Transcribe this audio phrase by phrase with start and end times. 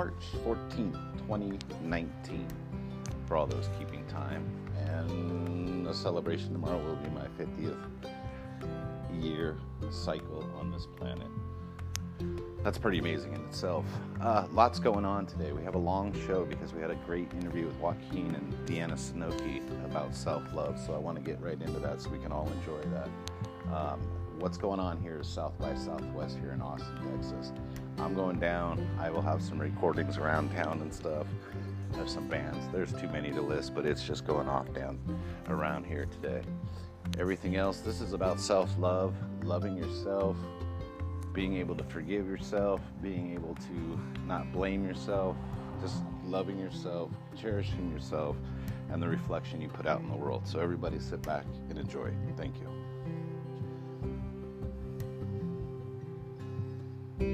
[0.00, 2.46] March 14th, 2019,
[3.26, 4.42] for all those keeping time.
[4.86, 7.76] And a celebration tomorrow will be my 50th
[9.12, 9.58] year
[9.90, 11.26] cycle on this planet.
[12.64, 13.84] That's pretty amazing in itself.
[14.22, 15.52] Uh, lots going on today.
[15.52, 18.94] We have a long show because we had a great interview with Joaquin and Deanna
[18.94, 20.80] Sinoki about self love.
[20.80, 23.08] So I want to get right into that so we can all enjoy that.
[23.76, 24.00] Um,
[24.38, 27.52] what's going on here is South by Southwest here in Austin, Texas.
[28.00, 28.88] I'm going down.
[28.98, 31.26] I will have some recordings around town and stuff.
[31.92, 32.58] There's some bands.
[32.72, 34.98] There's too many to list, but it's just going off down
[35.48, 36.42] around here today.
[37.18, 40.36] Everything else, this is about self love, loving yourself,
[41.34, 45.36] being able to forgive yourself, being able to not blame yourself,
[45.82, 48.36] just loving yourself, cherishing yourself,
[48.90, 50.46] and the reflection you put out in the world.
[50.46, 52.10] So, everybody sit back and enjoy.
[52.36, 52.69] Thank you.
[57.20, 57.24] I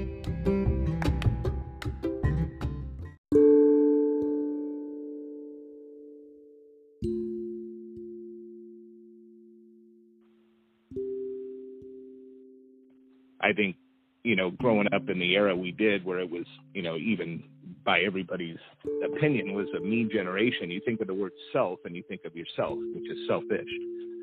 [13.53, 13.77] think,
[14.23, 17.41] you know, growing up in the era we did where it was, you know, even
[17.85, 18.57] by everybody's
[19.05, 20.69] opinion was a me generation.
[20.69, 23.69] You think of the word self and you think of yourself, which is selfish.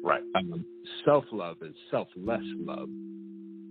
[0.04, 0.22] Right.
[0.36, 0.66] Um,
[1.06, 2.90] self love is selfless love,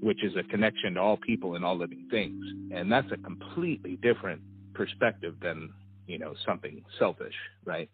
[0.03, 2.43] which is a connection to all people and all living things.
[2.73, 4.41] And that's a completely different
[4.73, 5.71] perspective than,
[6.07, 7.33] you know, something selfish,
[7.65, 7.89] right?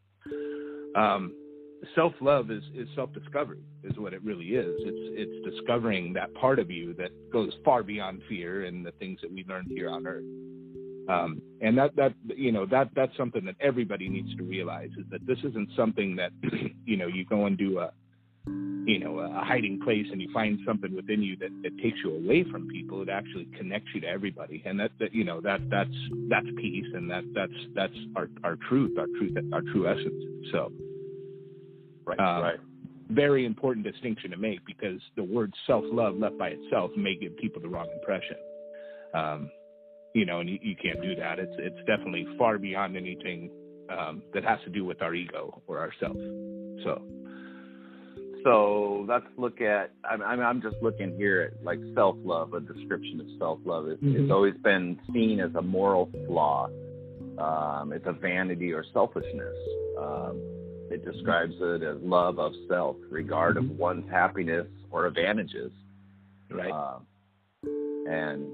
[0.95, 1.33] Um,
[1.95, 4.75] self love is, is self discovery is what it really is.
[4.79, 9.19] It's it's discovering that part of you that goes far beyond fear and the things
[9.21, 10.25] that we learned here on earth.
[11.09, 15.05] Um, and that that you know that that's something that everybody needs to realize is
[15.11, 16.31] that this isn't something that
[16.85, 17.91] you know you go and do a
[18.45, 22.15] you know a hiding place and you find something within you that, that takes you
[22.15, 23.01] away from people.
[23.01, 25.89] It actually connects you to everybody, and that that you know that that's
[26.29, 30.23] that's peace and that that's that's our our truth, our truth, our true essence.
[30.51, 30.71] So.
[32.05, 32.59] Right, Um, right.
[33.09, 37.37] very important distinction to make because the word self love left by itself may give
[37.37, 38.37] people the wrong impression.
[39.13, 39.51] Um,
[40.15, 41.37] you know, and you, you can't do that.
[41.37, 43.51] It's it's definitely far beyond anything
[43.89, 46.17] um, that has to do with our ego or ourself.
[46.83, 47.01] So
[48.43, 49.91] So let's look at.
[50.09, 52.53] I'm, I'm I'm just looking here at like self love.
[52.53, 54.15] A description of self love is Mhm.
[54.15, 56.69] it's always been seen as a moral flaw.
[57.37, 59.55] Um, it's a vanity or selfishness.
[59.97, 60.37] Um,
[60.91, 63.71] it describes it as love of self, regard Mhm.
[63.71, 65.71] of one's happiness or advantages.
[66.51, 67.05] right, Um,
[68.07, 68.47] and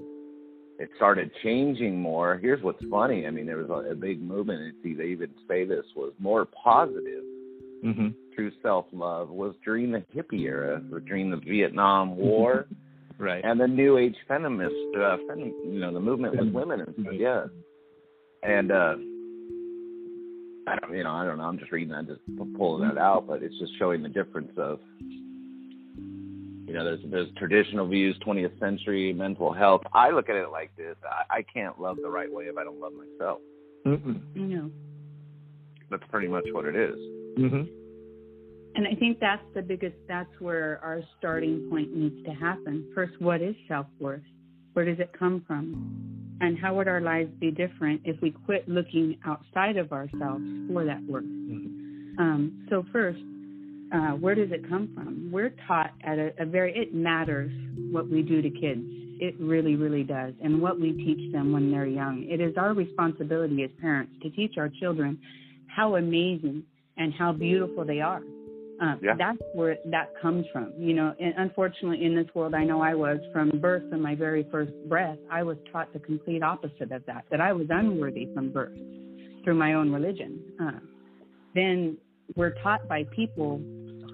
[0.78, 2.36] it started changing more.
[2.36, 3.26] Here's what's funny.
[3.26, 4.60] I mean, there was a, a big movement.
[4.60, 7.24] And see, they even say this was more positive
[7.82, 12.66] hmm true self love was during the hippie era, during the Vietnam War,
[13.18, 16.94] right, and the New Age feminist, uh, fem, you know, the movement with women and
[17.00, 17.14] stuff.
[17.16, 17.46] Yeah,
[18.42, 18.94] and uh,
[20.68, 21.44] I don't, you know, I don't know.
[21.44, 22.20] I'm just reading that, just
[22.56, 27.88] pulling that out, but it's just showing the difference of, you know, there's there's traditional
[27.88, 29.82] views, 20th century mental health.
[29.92, 32.64] I look at it like this: I, I can't love the right way if I
[32.64, 33.38] don't love myself.
[33.86, 34.20] Mm-mm.
[34.34, 34.70] No.
[35.88, 36.96] That's pretty much what it is.
[37.36, 37.85] hmm
[38.76, 42.86] And I think that's the biggest, that's where our starting point needs to happen.
[42.94, 44.20] First, what is self worth?
[44.74, 46.36] Where does it come from?
[46.42, 50.84] And how would our lives be different if we quit looking outside of ourselves for
[50.84, 51.24] that worth?
[51.24, 53.18] Um, so, first,
[53.94, 55.30] uh, where does it come from?
[55.32, 57.50] We're taught at a, a very, it matters
[57.90, 58.82] what we do to kids.
[59.18, 60.34] It really, really does.
[60.44, 62.26] And what we teach them when they're young.
[62.28, 65.18] It is our responsibility as parents to teach our children
[65.74, 66.62] how amazing
[66.98, 68.20] and how beautiful they are.
[68.80, 69.14] Um, Yeah.
[69.14, 70.72] That's where that comes from.
[70.78, 74.14] You know, and unfortunately, in this world, I know I was from birth and my
[74.14, 78.28] very first breath, I was taught the complete opposite of that, that I was unworthy
[78.34, 78.76] from birth
[79.44, 80.40] through my own religion.
[80.60, 80.80] Uh,
[81.54, 81.96] then
[82.34, 83.60] we're taught by people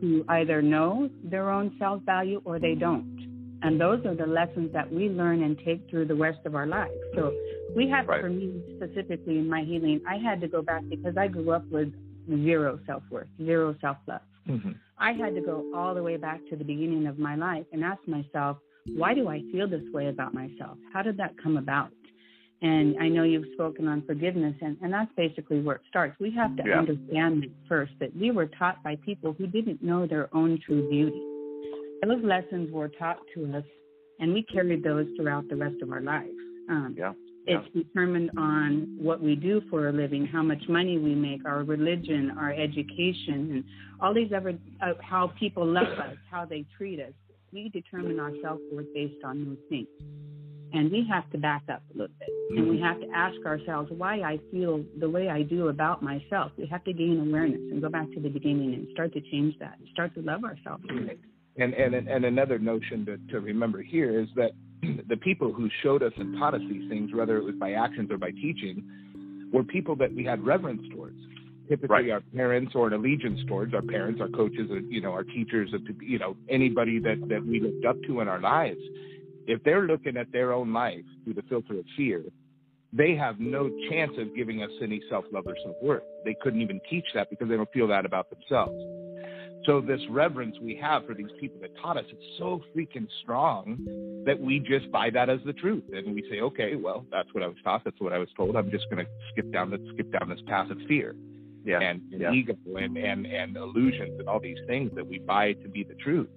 [0.00, 3.58] who either know their own self value or they don't.
[3.62, 6.66] And those are the lessons that we learn and take through the rest of our
[6.66, 6.94] lives.
[7.14, 7.32] So
[7.76, 8.20] we have, Right.
[8.20, 11.64] for me specifically in my healing, I had to go back because I grew up
[11.70, 11.92] with
[12.28, 14.20] zero self worth, zero self love.
[14.46, 17.64] Hmm I had to go all the way back to the beginning of my life
[17.72, 18.58] and ask myself,
[18.94, 20.78] why do I feel this way about myself?
[20.92, 21.90] How did that come about?
[22.60, 26.14] And I know you've spoken on forgiveness, and, and that's basically where it starts.
[26.20, 26.78] We have to Yeah.
[26.78, 31.20] understand first that we were taught by people who didn't know their own true beauty.
[32.02, 33.64] Those lessons were taught to us,
[34.20, 36.30] and we carried those throughout the rest of our lives.
[36.68, 37.14] Um, Yeah.
[37.46, 41.64] It's determined on what we do for a living, how much money we make, our
[41.64, 43.64] religion, our education, and
[44.00, 47.12] all these other uh, how people love us, how they treat us.
[47.52, 49.88] We determine our self worth based on those things.
[50.74, 52.28] And we have to back up a little bit.
[52.30, 52.58] Mm-hmm.
[52.58, 56.52] And we have to ask ourselves why I feel the way I do about myself.
[56.56, 59.58] We have to gain awareness and go back to the beginning and start to change
[59.58, 60.84] that and start to love ourselves.
[61.58, 64.52] And and and another notion to, to remember here is that
[64.82, 68.10] the people who showed us and taught us these things, whether it was by actions
[68.10, 68.82] or by teaching,
[69.52, 71.18] were people that we had reverence towards.
[71.68, 72.10] Typically, right.
[72.10, 75.70] our parents or an allegiance towards our parents, our coaches, or, you know, our teachers,
[75.72, 78.80] uh, you know, anybody that that we looked up to in our lives.
[79.46, 82.24] If they're looking at their own life through the filter of fear,
[82.92, 86.02] they have no chance of giving us any self love or self worth.
[86.24, 88.78] They couldn't even teach that because they don't feel that about themselves.
[89.66, 93.78] So this reverence we have for these people that taught us, it's so freaking strong
[94.26, 97.44] that we just buy that as the truth, and we say, okay, well, that's what
[97.44, 98.56] I was taught, that's what I was told.
[98.56, 101.14] I'm just going to skip down this skip down this path of fear,
[101.64, 102.32] yeah, and, and yeah.
[102.32, 105.94] ego and and and illusions and all these things that we buy to be the
[105.94, 106.28] truth.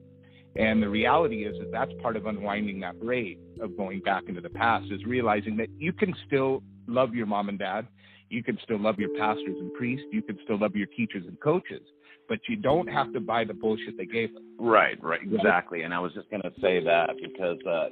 [0.56, 4.40] And the reality is that that's part of unwinding that braid of going back into
[4.40, 7.88] the past is realizing that you can still love your mom and dad,
[8.30, 11.40] you can still love your pastors and priests, you can still love your teachers and
[11.42, 11.82] coaches
[12.28, 14.42] but you don't have to buy the bullshit they gave us.
[14.60, 15.84] Right, right, exactly.
[15.84, 17.88] And I was just going to say that because, uh,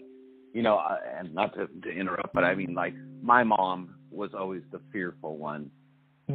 [0.54, 4.32] you know, uh, and not to, to interrupt, but I mean, like, my mom was
[4.38, 5.72] always the fearful one.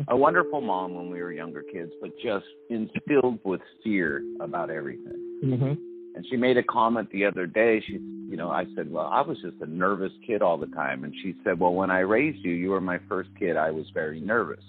[0.09, 5.41] A wonderful mom when we were younger kids, but just instilled with fear about everything.
[5.43, 5.73] Mm-hmm.
[6.15, 7.83] And she made a comment the other day.
[7.87, 11.05] She, you know, I said, well, I was just a nervous kid all the time.
[11.05, 13.57] And she said, well, when I raised you, you were my first kid.
[13.57, 14.63] I was very nervous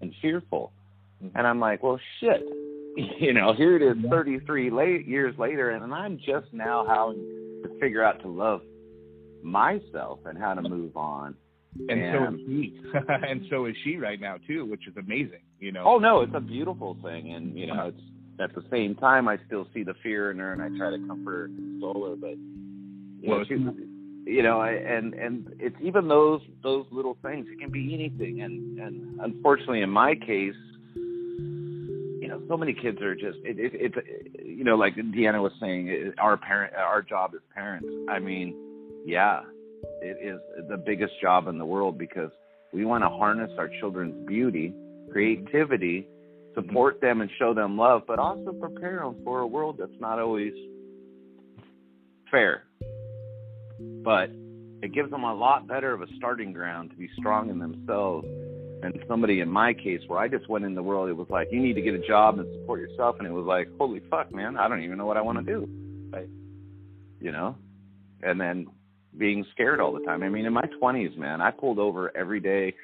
[0.00, 0.72] and fearful.
[1.22, 1.36] Mm-hmm.
[1.36, 2.40] And I'm like, well, shit.
[3.18, 7.80] you know, here it is 33 late years later, and I'm just now having to
[7.80, 8.62] figure out to love
[9.42, 11.34] myself and how to move on.
[11.88, 12.80] And, and so is he,
[13.28, 15.42] and so is she right now too, which is amazing.
[15.60, 15.84] You know.
[15.86, 18.02] Oh no, it's a beautiful thing, and you know, it's
[18.40, 20.98] at the same time I still see the fear in her, and I try to
[21.06, 26.08] comfort her, console her, but you well, know, she, you know, and and it's even
[26.08, 27.46] those those little things.
[27.48, 30.54] It can be anything, and and unfortunately, in my case,
[32.30, 33.96] know, so many kids are just it, it, it's
[34.42, 37.88] you know, like Deanna was saying, our parent, our job as parents.
[38.08, 38.54] I mean,
[39.06, 39.42] yeah,
[40.02, 42.30] it is the biggest job in the world because
[42.72, 44.74] we want to harness our children's beauty,
[45.10, 46.06] creativity,
[46.54, 50.18] support them and show them love, but also prepare them for a world that's not
[50.18, 50.52] always
[52.30, 52.64] fair.
[54.04, 54.30] But
[54.82, 58.26] it gives them a lot better of a starting ground to be strong in themselves
[58.82, 61.48] and somebody in my case where I just went in the world, it was like
[61.50, 64.32] you need to get a job and support yourself, and it was like holy fuck,
[64.34, 65.68] man, I don't even know what I want to do,
[66.12, 66.28] right?
[67.20, 67.56] You know,
[68.22, 68.66] and then
[69.16, 70.22] being scared all the time.
[70.22, 72.74] I mean, in my 20s, man, I pulled over every day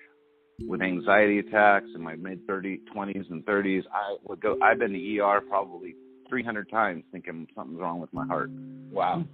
[0.67, 3.83] with anxiety attacks in my mid 30s, 20s, and 30s.
[3.93, 4.57] I would go.
[4.63, 5.95] I've been to ER probably
[6.29, 8.51] 300 times, thinking something's wrong with my heart.
[8.91, 9.25] Wow.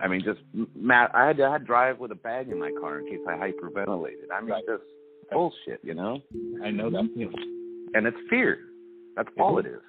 [0.00, 0.40] I mean, just
[0.74, 3.06] Matt, I had to, I had to drive with a bag in my car in
[3.06, 4.32] case I hyperventilated.
[4.34, 4.64] I mean, right.
[4.66, 4.82] just
[5.30, 6.20] bullshit, you know?
[6.64, 7.34] I know that feeling.
[7.94, 8.58] And it's fear.
[9.16, 9.80] That's all it is.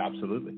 [0.00, 0.52] Absolutely.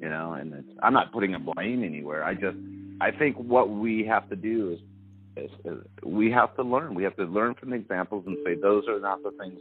[0.00, 2.24] You know, and it's, I'm not putting a blame anywhere.
[2.24, 2.56] I just,
[3.00, 6.94] I think what we have to do is, is, is we have to learn.
[6.94, 9.60] We have to learn from the examples and say those are not the things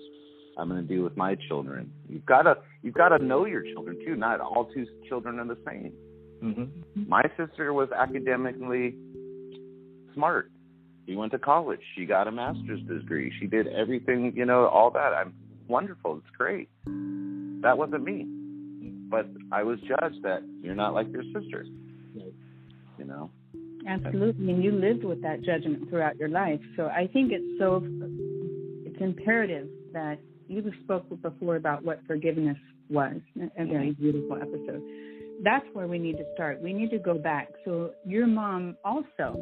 [0.57, 1.91] I'm going to do with my children.
[2.09, 4.15] You've got to, you've got to know your children too.
[4.15, 5.93] Not all two children are the same.
[6.43, 7.07] Mm-hmm.
[7.07, 8.95] My sister was academically
[10.13, 10.51] smart.
[11.05, 11.79] She went to college.
[11.95, 13.33] She got a master's degree.
[13.39, 15.13] She did everything, you know, all that.
[15.13, 15.33] I'm
[15.67, 16.17] wonderful.
[16.17, 16.69] It's great.
[16.85, 18.25] That wasn't me.
[19.09, 21.67] But I was judged that you're not like your sisters.
[22.13, 23.31] You know?
[23.87, 24.51] Absolutely.
[24.51, 26.59] And you lived with that judgment throughout your life.
[26.77, 27.83] So I think it's so
[28.85, 32.57] it's imperative that you spoke before about what forgiveness
[32.89, 33.15] was.
[33.57, 34.83] A very beautiful episode.
[35.43, 36.61] That's where we need to start.
[36.61, 37.49] We need to go back.
[37.65, 39.35] So your mom also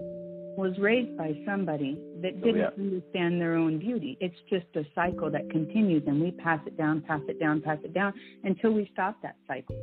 [0.57, 2.83] was raised by somebody that oh, didn't oh, yeah.
[2.83, 4.17] understand their own beauty.
[4.19, 7.77] It's just a cycle that continues, and we pass it down, pass it down, pass
[7.83, 8.13] it down
[8.43, 9.75] until we stop that cycle.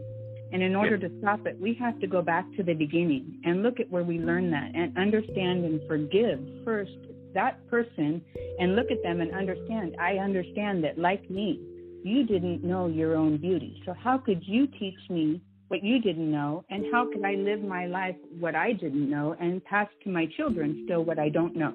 [0.52, 1.08] And in order yeah.
[1.08, 4.04] to stop it, we have to go back to the beginning and look at where
[4.04, 6.92] we learned that and understand and forgive first
[7.34, 8.22] that person
[8.58, 9.96] and look at them and understand.
[10.00, 11.60] I understand that, like me,
[12.02, 13.82] you didn't know your own beauty.
[13.84, 17.62] So, how could you teach me what you didn't know and how can I live
[17.62, 21.56] my life what I didn't know and pass to my children still what I don't
[21.56, 21.74] know.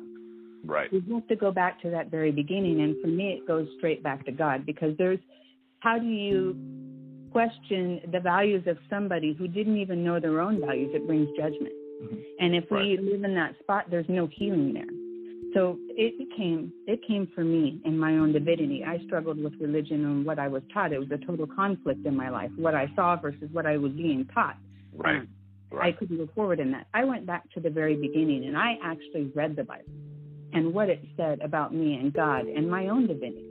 [0.64, 0.92] Right.
[0.92, 4.04] We have to go back to that very beginning and for me it goes straight
[4.04, 5.20] back to God because there's
[5.80, 6.56] how do you
[7.32, 10.92] question the values of somebody who didn't even know their own values?
[10.94, 11.74] It brings judgment.
[12.04, 12.16] Mm-hmm.
[12.40, 12.82] And if right.
[12.82, 15.01] we live in that spot, there's no healing there.
[15.54, 18.84] So it came it came for me in my own divinity.
[18.88, 20.94] I struggled with religion and what I was taught.
[20.94, 23.92] It was a total conflict in my life, what I saw versus what I was
[23.92, 24.58] being taught.
[24.94, 25.18] Right.
[25.18, 25.28] Um,
[25.72, 25.94] right.
[25.94, 26.88] I couldn't go forward in that.
[26.94, 29.92] I went back to the very beginning and I actually read the Bible
[30.54, 33.48] and what it said about me and God and my own divinity.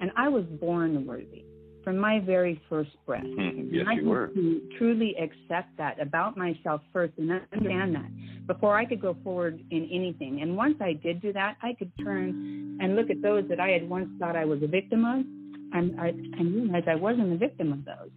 [0.00, 1.43] And I was born worthy
[1.84, 3.22] from my very first breath.
[3.22, 3.74] Mm-hmm.
[3.74, 4.28] Yes, I you were.
[4.28, 9.62] To truly accept that about myself first and understand that before I could go forward
[9.70, 10.40] in anything.
[10.42, 13.68] And once I did do that, I could turn and look at those that I
[13.68, 15.24] had once thought I was a victim of,
[15.72, 18.10] and I, and realize I wasn't a victim of those.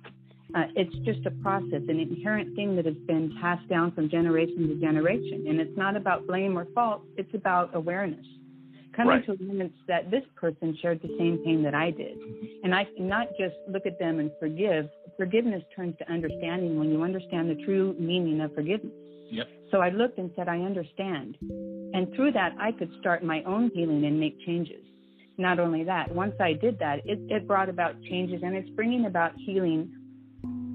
[0.55, 4.69] Uh, it's just a process, an inherent thing that has been passed down from generation
[4.69, 5.45] to generation.
[5.47, 8.25] And it's not about blame or fault, it's about awareness.
[8.97, 9.25] Coming right.
[9.27, 12.17] to awareness that this person shared the same pain that I did.
[12.63, 14.89] And I not just look at them and forgive.
[15.15, 18.91] Forgiveness turns to understanding when you understand the true meaning of forgiveness.
[19.29, 19.47] Yep.
[19.71, 21.37] So I looked and said, I understand.
[21.93, 24.83] And through that, I could start my own healing and make changes.
[25.37, 29.05] Not only that, once I did that, it, it brought about changes and it's bringing
[29.05, 29.91] about healing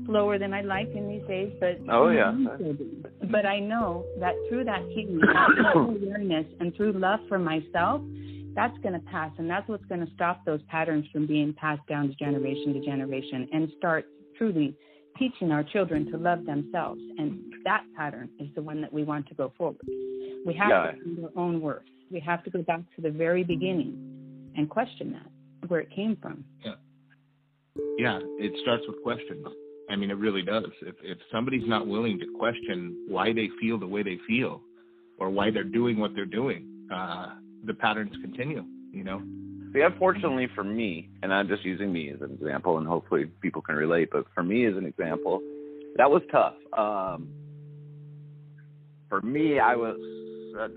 [0.06, 2.32] slower than I'd like in these days, but oh yeah.
[3.30, 5.20] But I know that through that healing,
[5.72, 8.02] through awareness, and through love for myself,
[8.54, 11.86] that's going to pass, and that's what's going to stop those patterns from being passed
[11.88, 14.06] down to generation to generation, and start
[14.36, 14.76] truly
[15.18, 17.00] teaching our children to love themselves.
[17.18, 19.86] And that pattern is the one that we want to go forward.
[20.46, 20.90] We have yeah.
[20.90, 21.84] to find our own worth.
[22.10, 26.16] We have to go back to the very beginning and question that, where it came
[26.20, 26.44] from.
[26.64, 26.74] Yeah.
[27.98, 29.46] Yeah, it starts with questions.
[29.90, 30.70] I mean, it really does.
[30.82, 34.62] If if somebody's not willing to question why they feel the way they feel,
[35.18, 37.34] or why they're doing what they're doing, uh,
[37.64, 38.64] the patterns continue.
[38.92, 39.22] You know.
[39.72, 43.62] See, unfortunately for me, and I'm just using me as an example, and hopefully people
[43.62, 45.40] can relate, but for me as an example,
[45.96, 46.54] that was tough.
[46.76, 47.28] Um,
[49.08, 49.96] for me, I was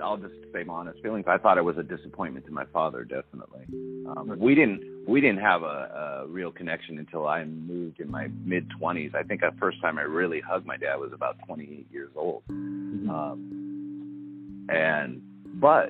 [0.02, 1.26] I'll just say my honest feelings.
[1.28, 3.66] I thought I was a disappointment to my father, definitely.
[4.08, 8.28] Um, we didn't we didn't have a, a real connection until I moved in my
[8.44, 9.12] mid twenties.
[9.16, 12.44] I think the first time I really hugged my dad was about 28 years old.
[12.50, 13.10] Mm-hmm.
[13.10, 15.22] Um, and
[15.56, 15.90] but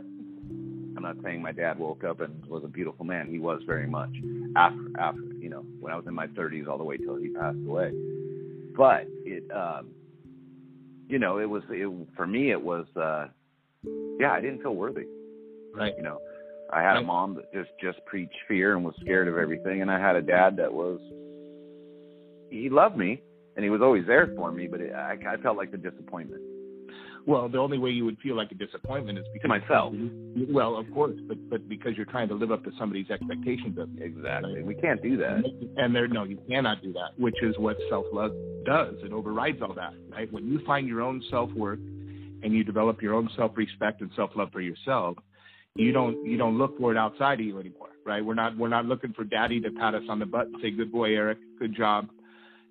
[0.98, 3.28] I'm not saying my dad woke up and was a beautiful man.
[3.30, 4.12] He was very much
[4.56, 7.30] after after you know when I was in my 30s all the way till he
[7.30, 7.92] passed away.
[8.76, 9.92] But it um,
[11.08, 12.86] you know it was it, for me it was.
[12.96, 13.28] Uh,
[14.20, 15.06] yeah, I didn't feel worthy.
[15.74, 15.94] Right.
[15.98, 16.20] You know,
[16.74, 19.92] I had a mom that just just preached fear and was scared of everything, and
[19.92, 21.00] I had a dad that was
[22.50, 23.22] he loved me
[23.56, 26.42] and he was always there for me, but it, I, I felt like the disappointment.
[27.26, 29.94] Well, the only way you would feel like a disappointment is because to myself.
[30.52, 33.90] Well, of course, but but because you're trying to live up to somebody's expectations of
[33.96, 34.04] you.
[34.04, 34.62] Exactly.
[34.62, 35.44] We can't do that.
[35.78, 37.18] And there, no, you cannot do that.
[37.18, 38.32] Which is what self love
[38.66, 38.96] does.
[39.04, 39.94] It overrides all that.
[40.10, 40.32] Right.
[40.32, 41.80] When you find your own self worth
[42.44, 45.18] and you develop your own self-respect and self-love for yourself,
[45.76, 48.24] you don't you don't look for it outside of you anymore, right?
[48.24, 50.72] We're not we're not looking for daddy to pat us on the butt and say,
[50.72, 52.08] "Good boy, Eric, good job."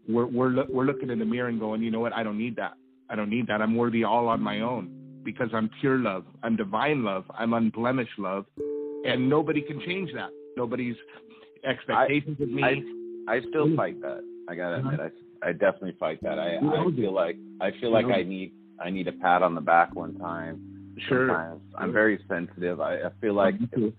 [0.09, 2.15] We're we're we're looking in the mirror and going, "You know what?
[2.15, 2.75] I don't need that.
[3.11, 3.61] I don't need that.
[3.61, 6.25] I'm worthy all on my own because I'm pure love.
[6.43, 7.25] I'm divine love.
[7.39, 8.47] I'm unblemished love,
[9.07, 10.31] and nobody can change that.
[10.57, 10.97] Nobody's
[11.69, 12.63] expectations I, of me.
[13.29, 14.23] I, I still fight that.
[14.49, 14.89] I gotta uh-huh.
[14.91, 16.39] admit, I I definitely fight that.
[16.39, 19.61] I I feel like I feel like I need I need a pat on the
[19.61, 20.74] back one time.
[21.09, 21.29] Sure.
[21.29, 21.61] Sometimes.
[21.77, 22.81] I'm very sensitive.
[22.81, 23.93] I, I feel like if,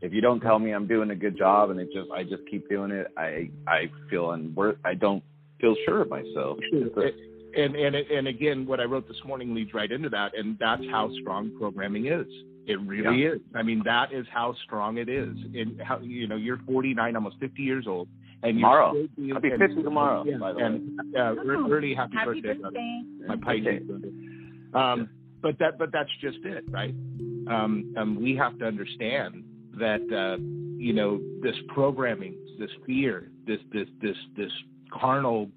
[0.00, 2.42] if you don't tell me I'm doing a good job and it just I just
[2.50, 4.78] keep doing it, I I feel unworth.
[4.84, 5.22] I don't
[5.60, 6.58] feel sure of myself.
[6.70, 7.10] Sure.
[7.54, 10.82] And and and again, what I wrote this morning leads right into that, and that's
[10.90, 12.26] how strong programming is.
[12.66, 13.32] It really yeah.
[13.32, 13.40] is.
[13.54, 15.36] I mean, that is how strong it is.
[15.54, 18.08] And how you know you're 49, almost 50 years old,
[18.42, 20.24] and tomorrow I'll be 50 tomorrow.
[20.24, 21.20] Yeah, by the and way.
[21.20, 23.02] uh, early happy, happy birthday, birthday.
[23.26, 23.82] my Pisces.
[24.74, 25.08] Um,
[25.42, 26.94] but that but that's just it, right?
[27.48, 29.44] Um, um, we have to understand
[29.78, 30.40] that uh,
[30.78, 34.52] you know this programming, this fear, this this this this
[34.92, 35.50] carnal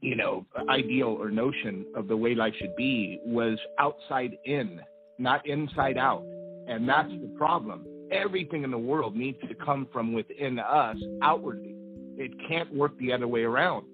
[0.00, 4.80] you know ideal or notion of the way life should be was outside in,
[5.18, 6.24] not inside out,
[6.66, 7.84] and that's the problem.
[8.10, 11.76] Everything in the world needs to come from within us outwardly.
[12.16, 13.84] It can't work the other way around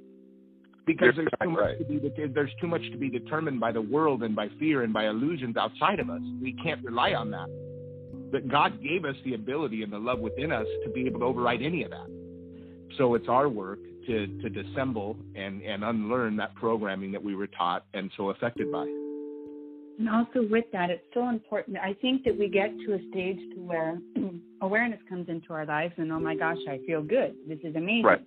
[0.86, 1.78] because there's too much right.
[1.78, 4.92] to be there's too much to be determined by the world and by fear and
[4.92, 6.20] by illusions outside of us.
[6.40, 7.48] We can't rely on that.
[8.30, 11.26] But God gave us the ability and the love within us to be able to
[11.26, 12.06] override any of that.
[12.98, 17.48] So it's our work to to dissemble and and unlearn that programming that we were
[17.48, 18.86] taught and so affected by.
[19.98, 21.78] And also with that, it's so important.
[21.78, 23.98] I think that we get to a stage to where
[24.60, 27.34] awareness comes into our lives, and oh my gosh, I feel good.
[27.48, 28.04] This is amazing.
[28.04, 28.24] Right.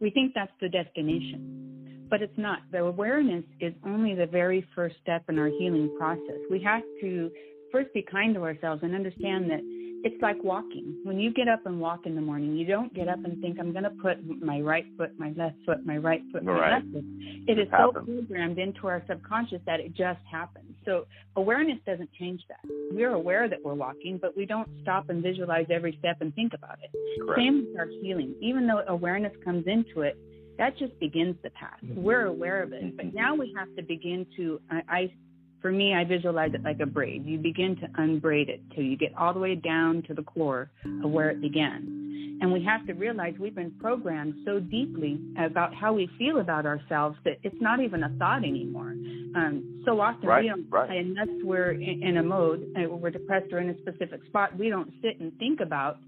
[0.00, 1.71] We think that's the destination,
[2.12, 2.58] but it's not.
[2.70, 6.36] The awareness is only the very first step in our healing process.
[6.50, 7.30] We have to
[7.72, 9.60] first be kind to ourselves and understand that
[10.04, 11.00] it's like walking.
[11.04, 13.58] When you get up and walk in the morning, you don't get up and think,
[13.58, 16.72] I'm going to put my right foot, my left foot, my right foot, my right.
[16.72, 17.04] left foot.
[17.48, 20.66] It is so programmed into our subconscious that it just happens.
[20.84, 22.60] So awareness doesn't change that.
[22.90, 26.52] We're aware that we're walking, but we don't stop and visualize every step and think
[26.52, 26.90] about it.
[27.22, 27.38] Correct.
[27.40, 28.34] Same with our healing.
[28.42, 30.18] Even though awareness comes into it,
[30.58, 31.78] that just begins the path.
[31.84, 32.02] Mm-hmm.
[32.02, 32.96] We're aware of it.
[32.96, 35.12] But now we have to begin to, I, I
[35.60, 37.24] for me, I visualize it like a braid.
[37.24, 40.70] You begin to unbraid it till you get all the way down to the core
[41.04, 42.38] of where it began.
[42.42, 46.66] And we have to realize we've been programmed so deeply about how we feel about
[46.66, 48.96] ourselves that it's not even a thought anymore.
[49.36, 50.90] Um, so often right, we don't, right.
[50.90, 54.68] unless we're in, in a mode, uh, we're depressed or in a specific spot, we
[54.68, 55.98] don't sit and think about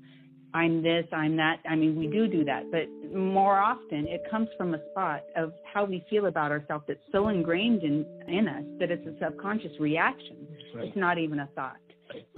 [0.54, 1.56] I'm this, I'm that.
[1.68, 5.52] I mean, we do do that, but more often it comes from a spot of
[5.72, 9.72] how we feel about ourselves that's so ingrained in, in us that it's a subconscious
[9.80, 10.46] reaction.
[10.74, 10.86] Right.
[10.86, 11.76] It's not even a thought.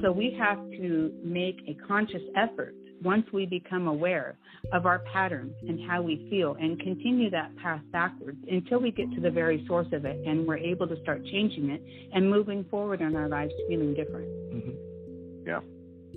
[0.00, 4.38] So we have to make a conscious effort once we become aware
[4.72, 9.12] of our patterns and how we feel and continue that path backwards until we get
[9.12, 11.82] to the very source of it and we're able to start changing it
[12.14, 14.28] and moving forward in our lives feeling different.
[14.54, 15.46] Mm-hmm.
[15.46, 15.60] Yeah.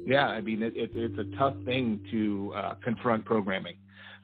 [0.06, 3.76] Yeah, I mean, it, it, it's a tough thing to uh, confront programming.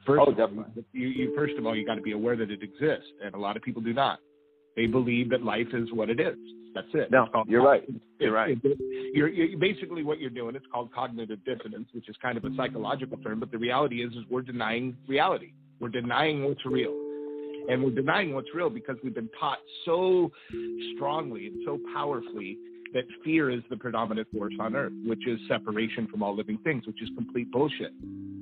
[0.06, 0.84] First, Oh, of all, definitely.
[0.92, 3.38] you, you first of all, you got to be aware that it exists, and a
[3.38, 4.18] lot of people do not.
[4.76, 6.36] They believe that life is what it is.
[6.74, 7.10] That's it.
[7.10, 7.82] No, you're right.
[8.20, 8.56] You're right.
[9.14, 10.54] you're, you're basically what you're doing.
[10.54, 14.12] It's called cognitive dissonance, which is kind of a psychological term, but the reality is,
[14.12, 15.52] is we're denying reality.
[15.80, 16.92] We're denying what's real,
[17.70, 20.30] and we're denying what's real because we've been taught so
[20.94, 22.58] strongly and so powerfully
[22.94, 26.86] that fear is the predominant force on earth, which is separation from all living things,
[26.86, 27.92] which is complete bullshit.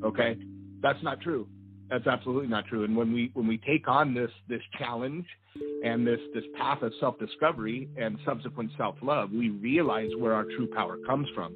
[0.05, 0.37] Okay,
[0.83, 1.47] that's not true.
[1.91, 2.85] That's absolutely not true.
[2.85, 5.27] And when we when we take on this this challenge
[5.85, 10.45] and this this path of self discovery and subsequent self love, we realize where our
[10.45, 11.55] true power comes from.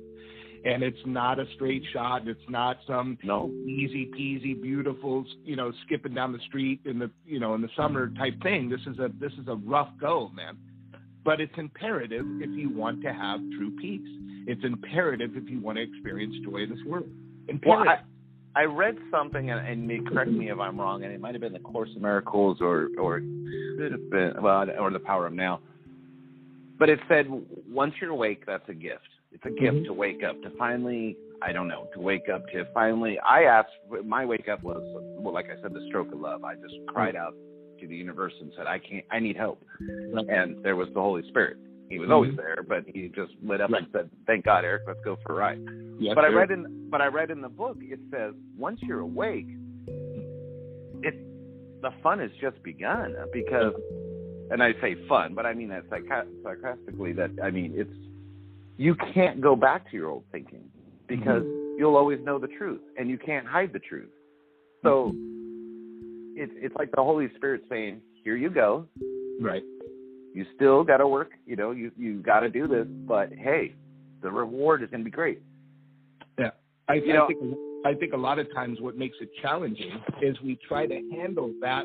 [0.64, 2.26] And it's not a straight shot.
[2.26, 3.48] It's not some No.
[3.64, 7.70] easy peasy, beautiful, you know, skipping down the street in the you know in the
[7.76, 8.68] summer type thing.
[8.68, 10.56] This is a this is a rough go, man.
[11.28, 14.00] But it's imperative if you want to have true peace.
[14.46, 17.04] It's imperative if you want to experience joy in this world.
[17.66, 18.06] Well, Imperative.
[18.56, 21.42] I, I read something, and, and correct me if I'm wrong, and it might have
[21.42, 25.34] been the Course of Miracles, or or could have been well, or the Power of
[25.34, 25.60] Now.
[26.78, 27.26] But it said
[27.70, 29.02] once you're awake, that's a gift.
[29.30, 29.84] It's a gift Mhm.
[29.84, 33.18] to wake up, to finally, I don't know, to wake up, to finally.
[33.20, 34.80] I asked, my wake up was,
[35.18, 36.42] well, like I said, the stroke of love.
[36.42, 37.34] I just cried out
[37.80, 39.62] to the universe and said, I can't, I need help.
[39.80, 41.58] And there was the Holy Spirit.
[41.88, 42.36] He was always Mhm.
[42.36, 43.82] there, but he just lit up Right.
[43.82, 45.58] and said, "Thank God, Eric, let's go for a ride."
[45.98, 49.00] Yes, but I read in but I read in the book it says once you're
[49.00, 49.46] awake,
[51.02, 51.14] it
[51.80, 53.74] the fun has just begun uh, because,
[54.50, 57.12] and I say fun, but I mean that sarca- sarcastically.
[57.12, 57.96] That I mean it's
[58.76, 60.70] you can't go back to your old thinking
[61.06, 61.78] because mm-hmm.
[61.78, 64.10] you'll always know the truth and you can't hide the truth.
[64.82, 65.37] So mm-hmm.
[66.38, 68.86] It's it's like the Holy Spirit saying, "Here you go.
[69.40, 69.62] right.
[70.34, 71.30] You still got to work.
[71.46, 73.74] You know, you you got to do this, but hey,
[74.22, 75.40] the reward is going to be great."
[76.90, 77.40] I, You I know- think
[77.86, 81.52] I think a lot of times what makes it challenging is we try to handle
[81.60, 81.84] that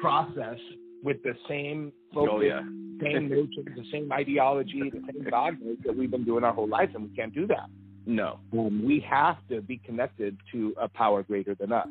[0.00, 0.58] process
[1.02, 2.60] with the same focus, Oh yeah.
[3.02, 6.90] same notion, the same ideology, the same dogmas that we've been doing our whole life,
[6.94, 7.68] and we can't do that.
[8.06, 8.38] No.
[8.52, 11.88] Um, we have to be connected to a power greater than us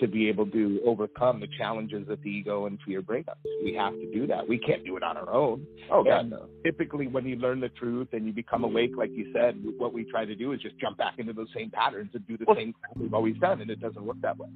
[0.00, 3.36] to be able to overcome the challenges that the ego and fear bring us.
[3.62, 4.46] We have to do that.
[4.48, 5.66] We can't do it on our own.
[5.90, 6.46] Oh God, no.
[6.64, 10.04] typically, when you learn the truth and you become awake, like you said, what we
[10.04, 12.56] try to do is just jump back into those same patterns and do the Well-
[12.56, 14.48] same we've always done, and it doesn't work that way.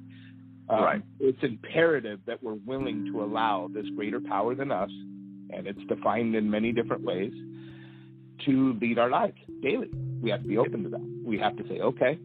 [0.69, 1.01] Um, Right.
[1.19, 4.91] It's imperative that we're willing to allow this greater power than us,
[5.51, 7.33] and it's defined in many different ways,
[8.45, 9.89] to lead our lives daily.
[10.21, 11.01] We have to be open to that.
[11.25, 12.19] We have to say, okay,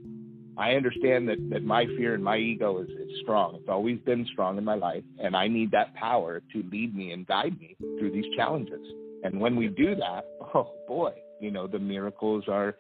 [0.57, 3.57] I understand that, that my fear and my ego is, is strong.
[3.57, 7.13] It's always been strong in my life, and I need that power to lead me
[7.13, 8.81] and guide me through these challenges.
[9.25, 12.77] And when we do that, oh boy, you know the miracles are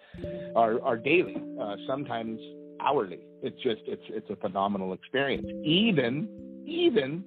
[0.54, 2.38] are are daily, uh, sometimes
[2.80, 3.20] hourly.
[3.42, 5.46] It's just it's it's a phenomenal experience.
[5.64, 6.28] Even
[6.66, 7.24] even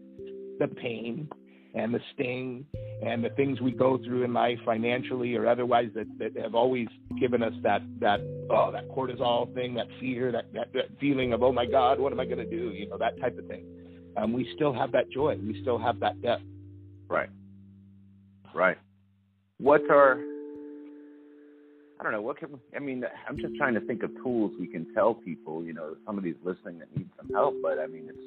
[0.60, 1.30] the pain
[1.78, 2.66] and the sting
[3.06, 6.88] and the things we go through in life financially or otherwise that, that have always
[7.20, 11.44] given us that that oh that cortisol thing that fear that, that that feeling of
[11.44, 13.66] oh my god what am i going to do you know that type of thing
[14.18, 16.44] um, we still have that joy we still have that depth
[17.10, 17.30] Right.
[18.54, 18.78] Right.
[19.60, 20.20] What's our
[22.00, 24.68] I don't know, what can I mean, I'm just trying to think of tools we
[24.68, 28.18] can tell people, you know, somebody's listening that needs some help, but I mean it's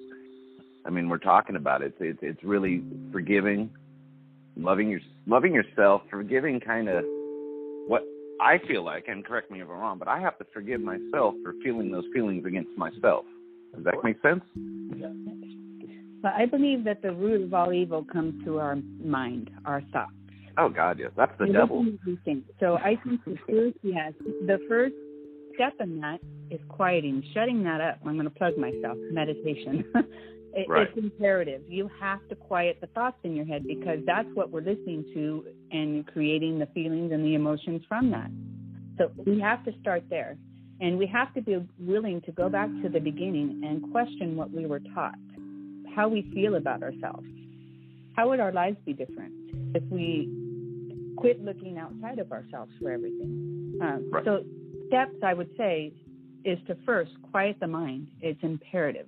[0.87, 1.95] I mean, we're talking about it.
[2.01, 3.71] It's it's really forgiving,
[4.57, 7.05] loving your loving yourself, forgiving kind of
[7.87, 8.03] what
[8.41, 11.35] I feel like, and correct me if I'm wrong, but I have to forgive myself
[11.43, 13.25] for feeling those feelings against myself.
[13.75, 14.43] Does that make sense?
[16.23, 20.13] But I believe that the root of all evil comes through our mind, our thoughts.
[20.59, 21.87] Oh God, yes, that's the devil.
[22.59, 24.13] So I think the first, yes,
[24.47, 24.95] the first
[25.55, 27.99] step in that is quieting, shutting that up.
[28.05, 28.99] I'm going to plug myself.
[29.13, 29.85] Meditation.
[30.53, 30.89] it, right.
[30.89, 31.63] It's imperative.
[31.69, 35.45] You have to quiet the thoughts in your head because that's what we're listening to
[35.71, 38.31] and creating the feelings and the emotions from that.
[38.99, 40.37] So we have to start there.
[40.81, 44.51] And we have to be willing to go back to the beginning and question what
[44.51, 45.19] we were taught,
[45.95, 47.27] how we feel about ourselves.
[48.17, 49.33] How would our lives be different
[49.75, 53.79] if we quit looking outside of ourselves for everything?
[53.83, 54.25] Um, right.
[54.25, 54.45] So,
[54.89, 55.93] steps I would say
[56.45, 58.09] is to first quiet the mind.
[58.21, 59.07] It's imperative.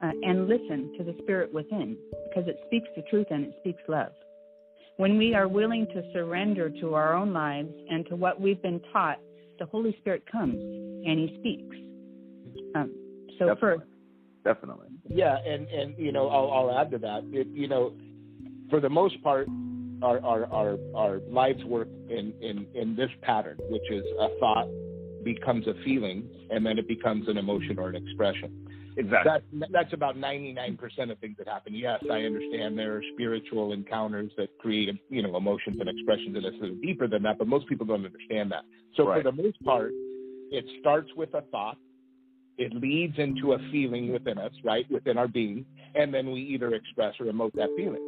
[0.00, 1.96] Uh, and listen to the spirit within
[2.28, 4.12] because it speaks the truth and it speaks love.
[4.96, 8.80] When we are willing to surrender to our own lives and to what we've been
[8.92, 9.18] taught,
[9.58, 11.76] the Holy Spirit comes and He speaks.
[12.76, 12.94] Um,
[13.38, 13.78] so Definitely.
[13.78, 13.90] first,
[14.44, 14.88] Definitely.
[15.08, 17.22] Yeah, and and you know I'll, I'll add to that.
[17.32, 17.94] It, you know,
[18.68, 19.48] for the most part,
[20.02, 24.68] our our our, our lives work in, in in this pattern, which is a thought
[25.24, 28.66] becomes a feeling, and then it becomes an emotion or an expression.
[28.96, 29.58] Exactly.
[29.60, 30.78] That, that's about 99%
[31.10, 31.74] of things that happen.
[31.74, 36.44] Yes, I understand there are spiritual encounters that create, you know, emotions and expressions that
[36.44, 38.64] are deeper than that, but most people don't understand that.
[38.96, 39.22] So Right.
[39.22, 39.92] for the most part,
[40.50, 41.78] it starts with a thought.
[42.56, 46.74] It leads into a feeling within us, right, within our being, and then we either
[46.74, 48.02] express or emote that feeling.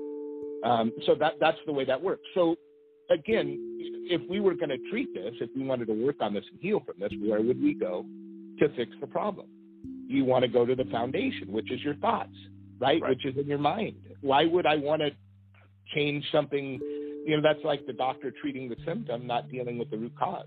[0.62, 2.22] Um, so that that's the way that works.
[2.35, 2.57] So
[3.11, 3.57] again,
[4.09, 6.61] if we were going to treat this, if we wanted to work on this and
[6.61, 8.05] heal from this, where would we go
[8.61, 9.49] to fix the problem?
[10.07, 12.35] You want to go to the foundation, which is your thoughts,
[12.79, 13.01] right?
[13.01, 13.11] Right.
[13.11, 13.97] Which is in your mind.
[14.21, 15.11] Why would I want to
[15.95, 16.81] change something?
[17.27, 20.47] You know, that's like the doctor treating the symptom, not dealing with the root cause.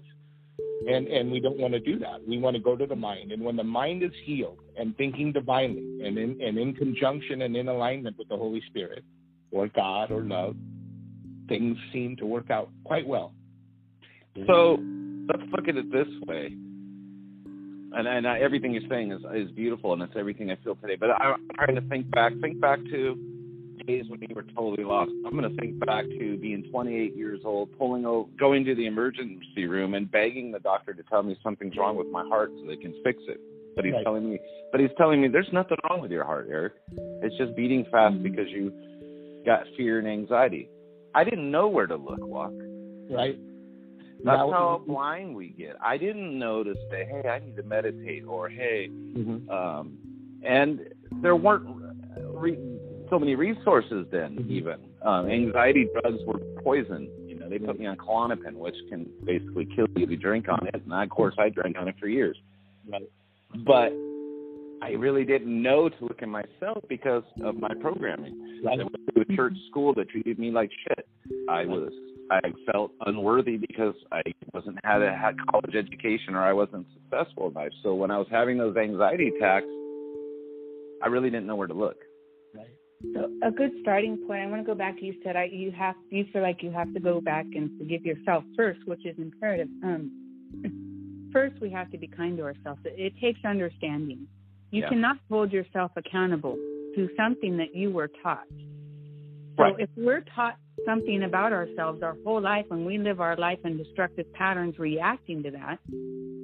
[0.88, 2.26] And and we don't want to do that.
[2.26, 3.32] We want to go to the mind.
[3.34, 7.56] And when the mind is healed and thinking divinely and in and in conjunction and
[7.56, 9.04] in alignment with the Holy Spirit
[9.52, 10.56] or God or love,
[11.50, 13.34] things seem to work out quite well.
[14.48, 14.78] So
[15.28, 16.54] let's look at it this way.
[17.92, 20.96] And, and I, everything you're saying is is beautiful, and it's everything I feel today.
[20.96, 22.34] But I, I'm trying to think back.
[22.42, 23.18] Think back to
[23.86, 25.12] days when you were totally lost.
[25.26, 28.86] I'm going to think back to being 28 years old, pulling over, going to the
[28.86, 32.68] emergency room, and begging the doctor to tell me something's wrong with my heart so
[32.68, 33.40] they can fix it.
[33.76, 34.04] But he's Right.
[34.04, 34.40] telling me,
[34.72, 36.74] but he's telling me there's nothing wrong with your heart, Eric.
[37.24, 38.24] It's just beating fast mm-hmm.
[38.24, 38.72] because you
[39.46, 40.70] got fear and anxiety.
[41.16, 42.52] I didn't know where to look, Walk.
[43.10, 43.40] Right?
[44.24, 45.76] That's how blind we get.
[45.82, 47.08] I didn't notice that.
[47.08, 49.50] "Hey, I need to meditate," or "Hey," Mhm.
[49.50, 49.98] um,
[50.44, 50.88] and
[51.22, 51.66] there weren't
[52.34, 52.80] re-
[53.10, 54.36] so many resources then.
[54.36, 54.50] Mhm.
[54.50, 57.10] Even um, anxiety drugs were poison.
[57.26, 60.50] You know, they put me on Klonopin, which can basically kill you if you drink
[60.50, 60.76] on it.
[60.84, 62.38] And I, of course, I drank on it for years.
[62.88, 63.10] Right.
[63.66, 63.94] But
[64.82, 68.62] I really didn't know to look at myself because of my programming.
[68.64, 68.80] Right.
[68.80, 71.08] I went to a church school that treated me like shit.
[71.48, 71.94] I was
[72.32, 74.22] I felt unworthy because I
[74.54, 77.72] wasn't had a had college education or I wasn't successful in life.
[77.84, 79.66] So when I was having those anxiety attacks,
[81.02, 81.98] I really didn't know where to look.
[83.14, 84.42] So a good starting point.
[84.42, 84.96] I want to go back.
[85.02, 88.06] You said I, you have you feel like you have to go back and forgive
[88.06, 89.70] yourself first, which is imperative.
[89.84, 92.82] Um, first, we have to be kind to ourselves.
[92.84, 94.28] It, it takes understanding.
[94.72, 94.90] You Yeah.
[94.90, 96.56] cannot hold yourself accountable
[96.96, 98.48] to something that you were taught.
[99.58, 99.76] So Right.
[99.80, 103.78] if we're taught something about ourselves our whole life and we live our life in
[103.78, 105.80] destructive patterns reacting to that,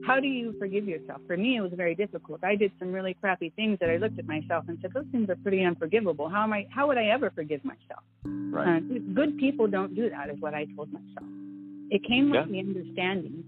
[0.06, 1.22] how do you forgive yourself?
[1.26, 2.44] For me, it was very difficult.
[2.44, 5.30] I did some really crappy things that I looked at myself and said, those things
[5.30, 6.30] are pretty unforgivable.
[6.30, 6.68] How am I?
[6.70, 8.04] How would I ever forgive myself?
[8.24, 8.78] Right.
[8.78, 11.28] Uh, good people don't do that, is what I told myself.
[11.90, 12.52] It came with Yeah.
[12.52, 13.44] the understanding.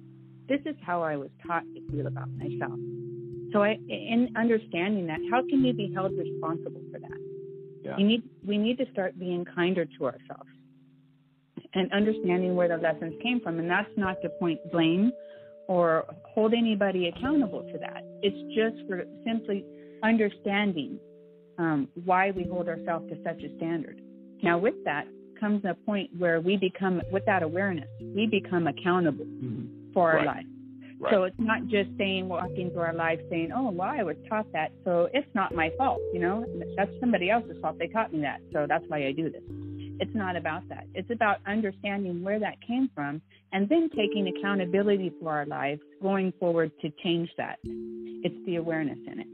[0.50, 2.80] This is how I was taught to feel about myself.
[3.54, 7.19] So, I, in understanding that, how can you be held responsible for that?
[7.84, 7.97] Yeah.
[7.97, 10.50] You need, we need to start being kinder to ourselves
[11.77, 13.59] and understanding where the lessons came from.
[13.59, 15.11] And that's not to point blame
[15.67, 18.03] or hold anybody accountable to that.
[18.21, 19.65] It's just for simply
[20.03, 20.99] understanding
[21.57, 24.01] um, why we hold ourselves to such a standard.
[24.43, 25.07] Now, with that
[25.39, 29.25] comes a point where we become, with that awareness, we become accountable
[29.93, 30.25] for our Right.
[30.25, 30.45] life.
[30.99, 31.13] Right.
[31.13, 34.51] So it's not just saying, walking through our life saying, oh, well, I was taught
[34.53, 35.99] that, so it's not my fault.
[36.11, 37.77] You know, that's somebody else's fault.
[37.77, 39.43] They taught me that, so that's why I do this.
[39.99, 40.86] It's not about that.
[40.93, 46.33] It's about understanding where that came from and then taking accountability for our lives going
[46.39, 47.57] forward to change that.
[47.63, 49.27] It's the awareness in it.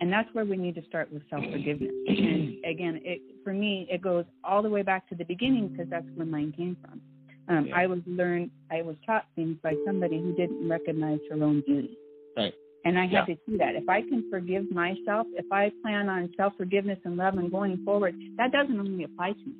[0.00, 1.92] And that's where we need to start with self forgiveness.
[2.08, 5.88] And again, it, for me, it goes all the way back to the beginning because
[5.90, 7.00] that's where mine came from.
[7.48, 7.76] Um, Yeah.
[7.76, 11.96] I was learned, I was taught things by somebody who didn't recognize her own beauty.
[12.36, 12.54] Right.
[12.84, 13.34] And I had Yeah.
[13.34, 13.74] to see that.
[13.74, 17.76] If I can forgive myself, if I plan on self forgiveness and love and going
[17.84, 19.54] forward, that doesn't only apply to me.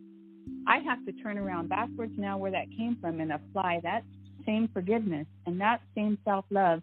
[0.66, 4.04] I have to turn around backwards now where that came from and apply that
[4.46, 6.82] same forgiveness and that same self love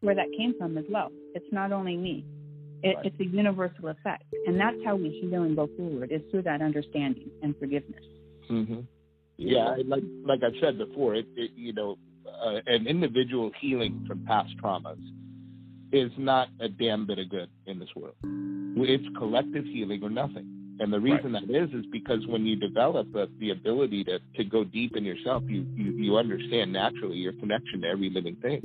[0.00, 1.10] where that came from as well.
[1.34, 2.24] It's not only me.
[2.82, 3.06] It, Right.
[3.06, 4.24] It's a universal effect.
[4.46, 8.02] And that's how we heal and go forward is through that understanding and forgiveness.
[8.46, 8.80] hmm
[9.38, 11.96] Yeah, like like I've said before, it, it you know,
[12.44, 15.00] uh, an individual healing from past traumas
[15.92, 18.16] is not a damn bit of good in this world.
[18.76, 20.63] It's collective healing or nothing.
[20.80, 24.44] And the reason that is is because when you develop the, the ability to, to
[24.44, 28.60] go deep in yourself, you, you you understand naturally your connection to every living thing.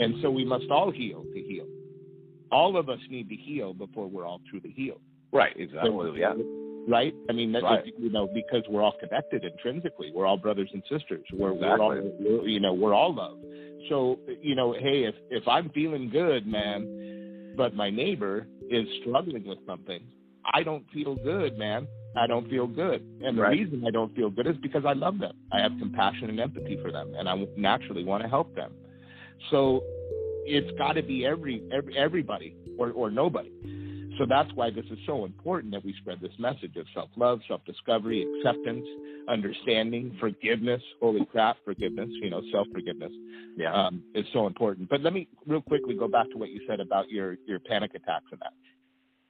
[0.00, 1.66] And so we must all heal to heal.
[2.50, 5.00] All of us need to heal before we're all truly healed
[5.32, 5.54] Right.
[5.58, 6.20] Exactly.
[6.20, 6.34] Yeah.
[6.86, 7.14] right?
[7.30, 7.92] I mean, that, Right.
[7.98, 10.12] you know, because we're all connected intrinsically.
[10.14, 11.24] We're all brothers and sisters.
[11.32, 11.88] We're, we're all,
[12.20, 13.38] we're, you know, we're all love.
[13.88, 19.44] So, you know, hey, if if I'm feeling good, man, but my neighbor is struggling
[19.44, 20.02] with something,
[20.44, 21.86] I don't feel good, man.
[22.16, 23.58] I don't feel good, and the Right.
[23.58, 25.34] reason I don't feel good is because I love them.
[25.50, 28.72] I have compassion and empathy for them, and I naturally want to help them.
[29.50, 29.82] So,
[30.44, 33.50] it's got to be every, every everybody or or nobody.
[34.18, 37.40] So that's why this is so important that we spread this message of self love,
[37.48, 38.86] self discovery, acceptance,
[39.28, 40.82] understanding, forgiveness.
[41.00, 43.12] Holy crap, forgiveness, you know, self forgiveness
[43.56, 43.72] Yeah.
[43.72, 44.88] um, is so important.
[44.90, 47.94] But let me real quickly go back to what you said about your, your panic
[47.94, 48.52] attacks and that.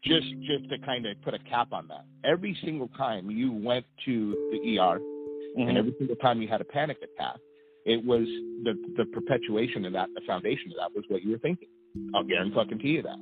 [0.05, 2.05] Just just to kind of put a cap on that.
[2.25, 5.69] Every single time you went to the ER Mhm.
[5.69, 7.39] and every single time you had a panic attack,
[7.87, 8.27] it was
[8.65, 11.69] the the perpetuation of that, the foundation of that was what you were thinking.
[12.15, 13.19] I'll guarantee to you that.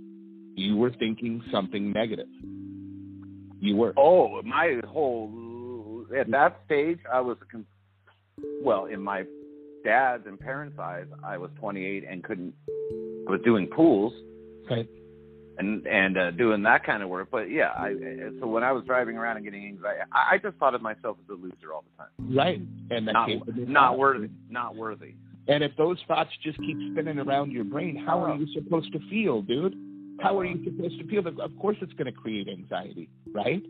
[0.56, 2.28] You were thinking something negative.
[3.60, 3.92] You were.
[3.96, 7.36] Oh, my whole at that stage, I was
[8.62, 9.24] well in my
[9.84, 11.06] dad's and parents' eyes.
[11.22, 12.54] I was 28 and couldn't.
[13.28, 14.12] I was doing pools
[14.64, 14.88] Okay.
[15.60, 17.28] And and uh, doing that kind of work.
[17.30, 17.94] But yeah, I
[18.40, 21.18] so when I was driving around and getting anxiety, I, I just thought of myself
[21.22, 22.36] as a loser all the time.
[22.36, 22.60] Right.
[22.90, 24.28] And that Not came from your not worthy.
[24.48, 25.14] Not worthy.
[25.48, 29.00] And if those thoughts just keep spinning around your brain, how are you supposed to
[29.08, 29.74] feel, dude?
[30.20, 31.26] How are you supposed to feel?
[31.26, 33.62] Of course, it's going to create anxiety, right?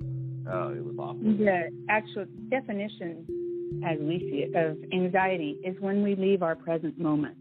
[0.50, 1.22] Oh, it was awful.
[1.22, 3.24] The actual definition,
[3.87, 7.37] as we see it, of anxiety is when we leave our present moment.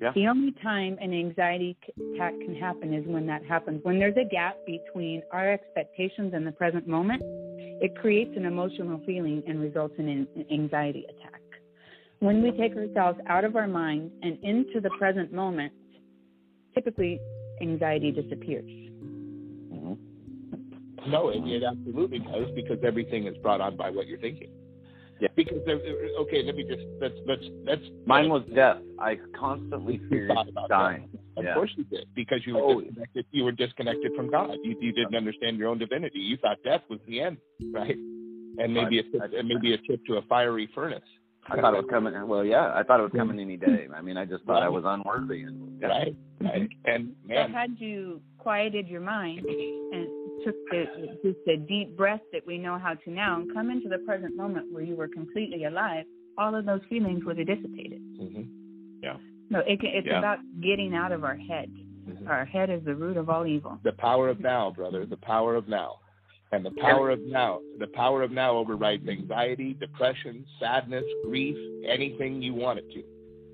[0.00, 0.12] Yeah.
[0.14, 1.76] The only time an anxiety
[2.14, 3.80] attack can happen is when that happens.
[3.84, 9.00] When there's a gap between our expectations and the present moment, it creates an emotional
[9.06, 11.40] feeling and results in an anxiety attack.
[12.20, 15.72] When we take ourselves out of our mind and into the present moment,
[16.74, 17.20] typically
[17.60, 18.70] anxiety disappears.
[19.72, 19.98] Mhm.
[21.08, 24.50] No, it, it absolutely does because everything is brought on by what you're thinking.
[25.24, 25.30] Yeah.
[25.36, 25.76] Because there,
[26.20, 27.82] okay, let me just let's let's let's.
[28.06, 28.78] Mine was death.
[28.98, 31.08] I constantly You feared thought about dying.
[31.36, 31.54] Of Yeah.
[31.54, 32.80] course you did, because you were Oh.
[32.80, 33.26] disconnected.
[33.32, 34.56] You were disconnected from God.
[34.62, 36.18] You you didn't understand your own divinity.
[36.20, 37.38] You thought death was the end,
[37.72, 37.96] right?
[38.58, 41.02] And maybe a I- trip, maybe a trip to a fiery furnace.
[41.48, 42.14] I thought it was coming.
[42.26, 43.88] Well, yeah, I thought it was coming any day.
[43.94, 45.42] I mean, I just thought I was unworthy.
[45.42, 46.68] And, Right, right.
[46.86, 50.06] And But man, had you quieted your mind and
[50.44, 50.84] took the
[51.22, 54.36] just the deep breath that we know how to now and come into the present
[54.36, 56.04] moment where you were completely alive,
[56.38, 58.00] all of those feelings would have dissipated.
[58.18, 58.48] mhm,
[59.50, 60.18] No, it, it's Yeah.
[60.18, 61.70] about getting out of our head.
[62.08, 62.28] mhm.
[62.28, 63.78] Our head is the root of all evil.
[63.82, 65.04] the power of now, brother.
[65.06, 66.00] The power of now.
[66.52, 72.40] And the power of now, the power of now overrides anxiety, depression, sadness, grief, anything
[72.42, 73.00] you want it to.
[73.00, 73.06] Is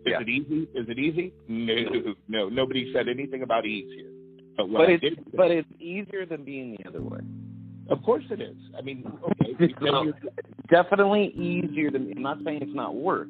[0.07, 0.21] Yeah.
[0.21, 0.69] it easy?
[0.75, 1.33] Is it easy?
[1.49, 2.49] No, no.
[2.49, 4.10] Nobody said anything about ease here.
[4.61, 7.21] But what but it's did, but it's easier than being the other way.
[7.89, 8.57] of course it is.
[8.79, 10.13] I mean, okay, No,
[10.69, 12.13] definitely easier than.
[12.15, 13.29] I'm not saying it's not work,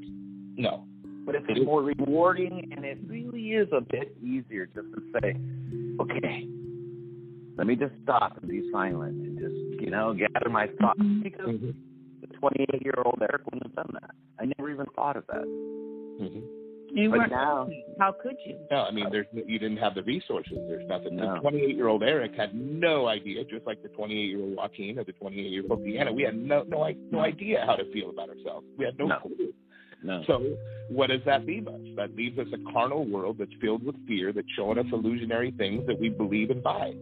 [0.56, 0.82] no,
[1.24, 5.36] but it's more rewarding, and it really is a bit easier just to say,
[6.00, 6.46] okay,
[7.56, 11.46] let me just stop and be silent and just you know gather my thoughts because
[11.46, 11.74] Mhm.
[12.22, 14.10] the 28 year old Eric wouldn't have done that.
[14.40, 15.44] I never even thought of that.
[15.44, 16.42] Mhm.
[16.92, 17.30] You weren't.
[17.30, 18.58] now- How could you?
[18.70, 20.58] No, I mean, there's you didn't have the resources.
[20.68, 21.16] There's nothing.
[21.16, 21.34] No.
[21.34, 24.98] The 28 year old Eric had no idea, just like the 28 year old Joaquin
[24.98, 26.14] or the 28 year old Deanna.
[26.14, 28.66] We had no no no idea how to feel about ourselves.
[28.76, 29.18] We had no, No.
[29.20, 29.52] clue.
[30.02, 30.22] No.
[30.26, 30.56] So,
[30.88, 31.80] what does that leave us?
[31.96, 35.86] That leaves us a carnal world that's filled with fear, that's showing us illusionary things
[35.86, 36.94] that we believe and buy.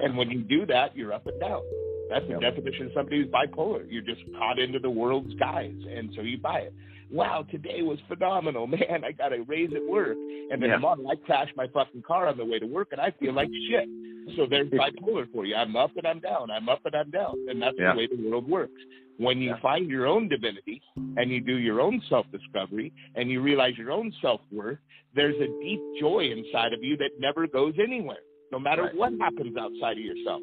[0.00, 1.62] And when you do that, you're up and down.
[2.10, 2.40] That's the Yep.
[2.42, 3.86] definition of somebody who's bipolar.
[3.90, 6.74] You're just caught into the world's guise, and so you buy it.
[7.14, 9.04] Wow, today was phenomenal, man.
[9.04, 10.16] I got a raise at work,
[10.50, 10.76] and then Yeah.
[10.76, 13.48] tomorrow I crash my fucking car on the way to work, and I feel like
[13.70, 13.88] shit.
[14.36, 15.54] So there's bipolar for you.
[15.54, 16.50] I'm up and I'm down.
[16.50, 17.92] I'm up and I'm down, and that's Yeah.
[17.92, 18.80] the way the world works.
[19.18, 19.58] When you Yeah.
[19.58, 20.82] find your own divinity
[21.16, 24.78] and you do your own self discovery and you realize your own self worth,
[25.14, 28.96] there's a deep joy inside of you that never goes anywhere, no matter Right.
[28.96, 30.42] what happens outside of yourself.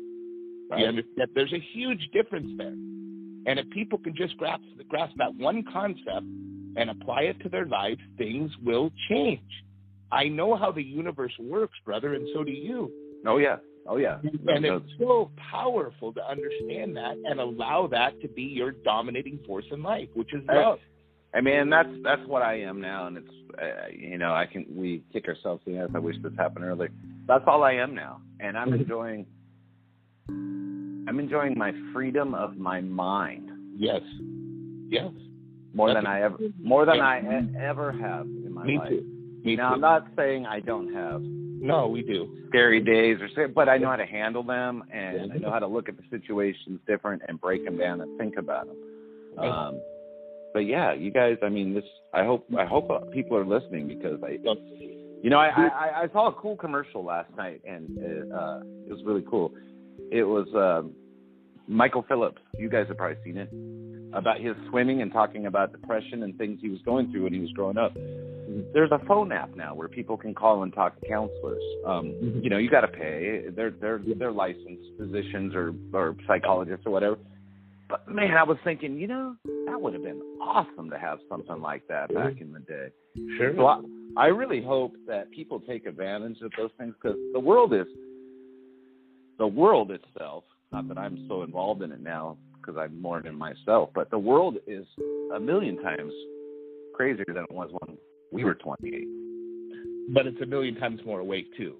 [0.69, 0.81] Right.
[0.81, 1.31] You understand?
[1.34, 2.77] There's a huge difference there.
[3.47, 6.27] And if people can just grasp, grasp that one concept
[6.77, 9.41] and apply it to their lives, things will change.
[10.12, 12.91] I know how the universe works, brother, and so do you.
[13.25, 13.57] Oh yeah.
[13.88, 14.19] Oh yeah.
[14.47, 19.65] And it's so powerful to understand that and allow that to be your dominating force
[19.71, 20.79] in life, which is love.
[21.34, 24.65] I mean, that's that's what I am now, and it's uh, you know I can
[24.69, 25.89] we kick ourselves in the ass.
[25.95, 26.91] I wish this happened earlier.
[27.27, 29.25] That's all I am now, and I'm enjoying.
[30.27, 34.01] I'm enjoying my freedom of my mind Yes.
[34.89, 35.12] Yes.
[35.73, 38.89] More That's than I ever more than I e- ever have in my Me life.
[38.89, 39.05] too.
[39.43, 39.75] Me now too.
[39.75, 42.27] I'm not saying I don't have no, we do.
[42.49, 45.67] scary days or but I know how to handle them, and I know how to
[45.67, 48.75] look at the situations different and break them down and think about them.
[49.38, 49.47] Right.
[49.67, 49.79] Um,
[50.53, 51.38] but yeah, you guys.
[51.43, 51.84] I mean, this.
[52.13, 52.47] I hope.
[52.57, 54.38] I hope uh, people are listening because I.
[55.23, 58.91] You know, I, I I saw a cool commercial last night, and it, uh, it
[58.91, 59.53] was really cool.
[60.12, 60.93] It was um,
[61.67, 62.41] Michael Phelps.
[62.57, 63.49] You guys have probably seen it
[64.13, 67.39] about his swimming and talking about depression and things he was going through when he
[67.39, 67.93] was growing up.
[68.74, 71.63] There's a phone app now where people can call and talk to counselors.
[71.86, 72.43] Um, Mhm.
[72.43, 73.47] You know, you got to pay.
[73.50, 77.17] They're they're they're licensed physicians or or psychologists or whatever.
[77.88, 79.36] But man, I was thinking, you know,
[79.67, 82.89] that would have been awesome to have something like that back in the day.
[83.38, 83.54] Sure.
[83.56, 83.82] So I,
[84.15, 87.88] I really hope that people take advantage of those things because the world is
[89.38, 90.43] the world itself.
[90.71, 94.19] Not that I'm so involved in it now because I'm more in myself, but the
[94.19, 94.86] world is
[95.36, 96.13] a million times
[96.95, 97.97] crazier than it was when
[98.32, 99.08] we were 28.
[100.13, 101.76] but it's a million times more awake too.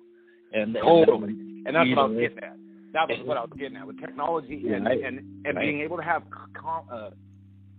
[0.54, 1.30] And and Totally,
[1.66, 2.58] and that's what I was getting at.
[2.94, 5.04] That was what I was getting at with technology and Right.
[5.04, 6.24] and and being able to have.
[6.54, 7.12] com- Uh,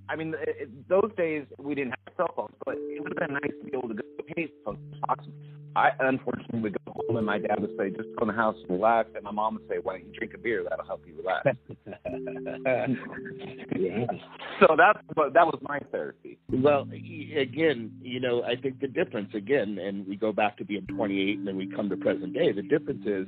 [0.09, 3.29] I mean, it, it, those days we didn't have cell phones, but it would have
[3.29, 4.03] been nice to be able to go,
[4.37, 5.33] hey, folks, talk some-
[5.75, 8.57] I unfortunately would go home and my dad would say, just go in the house
[8.69, 10.65] and relax, and my mom would say, why don't you drink a beer?
[10.69, 11.47] That'll help you relax.
[13.77, 14.07] yeah.
[14.61, 16.39] so that's what that was my therapy.
[16.51, 20.87] Well, again, you know, I think the difference again, and we go back to being
[20.87, 22.53] 28, and then we come to present day.
[22.53, 23.27] The difference is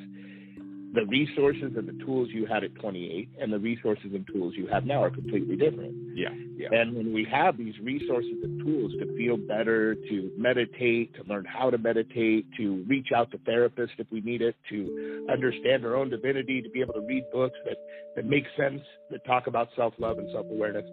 [0.94, 4.68] the resources and the tools you had at 28, and the resources and tools you
[4.68, 5.92] have now are completely different.
[6.14, 6.68] Yeah, yeah.
[6.70, 11.44] And when we have these resources and tools to feel better, to meditate, to learn
[11.44, 15.96] how to meditate, to reach out to therapists if we need it, to understand our
[15.96, 17.76] own divinity, to be able to read books that,
[18.14, 18.80] that make sense,
[19.10, 20.84] that talk about self love and self awareness,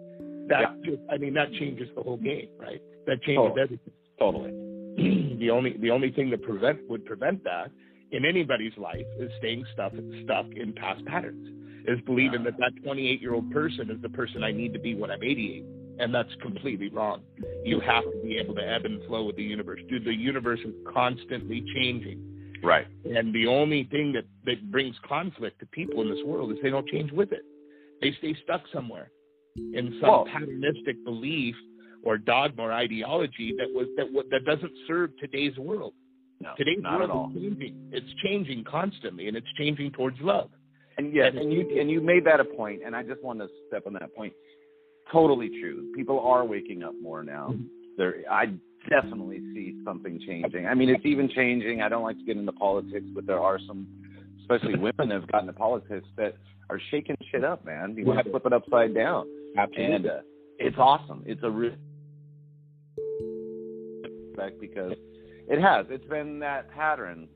[0.48, 2.82] that just, I mean, that changes the whole game, right?
[3.06, 3.62] That changes Totally.
[3.62, 3.92] everything.
[4.18, 4.72] Totally.
[5.38, 7.70] the only the only thing that prevent would prevent that
[8.12, 9.92] in anybody's life is staying stuck
[10.24, 11.48] stuck in past patterns.
[11.86, 14.94] Is believing that that 28 year old person is the person I need to be
[14.94, 15.64] when I'm 88,
[15.98, 17.22] and that's completely wrong.
[17.64, 19.80] You have to be able to ebb and flow with the universe.
[19.88, 22.20] Dude, the universe is constantly changing,
[22.62, 22.86] Right.
[23.04, 26.70] and the only thing that that brings conflict to people in this world is they
[26.70, 27.42] don't change with it.
[28.00, 29.10] They stay stuck somewhere
[29.56, 31.56] in some Well- patternistic belief
[32.04, 35.94] or dogma or ideology that was that that doesn't serve today's world.
[36.42, 37.30] No, Today's not at all.
[37.32, 37.88] changing.
[37.92, 40.50] It's changing constantly, and it's changing towards love.
[40.98, 43.48] And yes, and you and you made that a point, and I just want to
[43.68, 44.32] step on that point.
[45.10, 45.92] Totally true.
[45.96, 47.50] People are waking up more now.
[47.52, 47.66] Mhm.
[47.96, 48.52] There, I
[48.88, 50.66] definitely see something changing.
[50.66, 51.80] I mean, it's even changing.
[51.82, 53.86] I don't like to get into politics, but there are some,
[54.40, 56.36] especially women, that have gotten into politics that
[56.70, 57.94] are shaking shit up, man.
[57.96, 59.26] You want to flip it upside down,
[59.56, 59.94] Absolutely.
[59.94, 60.20] and uh,
[60.58, 61.22] it's awesome.
[61.26, 61.74] It's a real
[64.60, 64.94] because
[65.52, 65.86] it has.
[65.90, 67.28] It's been that pattern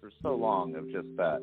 [0.00, 1.40] for so long of just that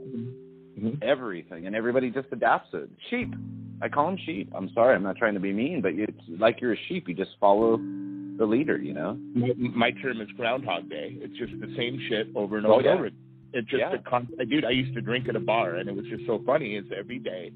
[0.79, 1.01] Mhm.
[1.03, 2.89] everything, and everybody just adapts it.
[3.09, 3.33] Sheep.
[3.81, 4.49] I call them sheep.
[4.55, 7.07] I'm sorry, I'm not trying to be mean, but it's like you're a sheep.
[7.07, 9.17] You just follow the leader, you know.
[9.34, 11.15] My, my term is Groundhog Day.
[11.21, 12.91] It's just the same shit over and Oh, over yeah.
[12.91, 13.09] and over.
[13.53, 13.93] It's just Yeah.
[13.93, 14.65] a con- dude.
[14.65, 16.76] I used to drink at a bar, and it was just so funny.
[16.76, 17.51] Is every day,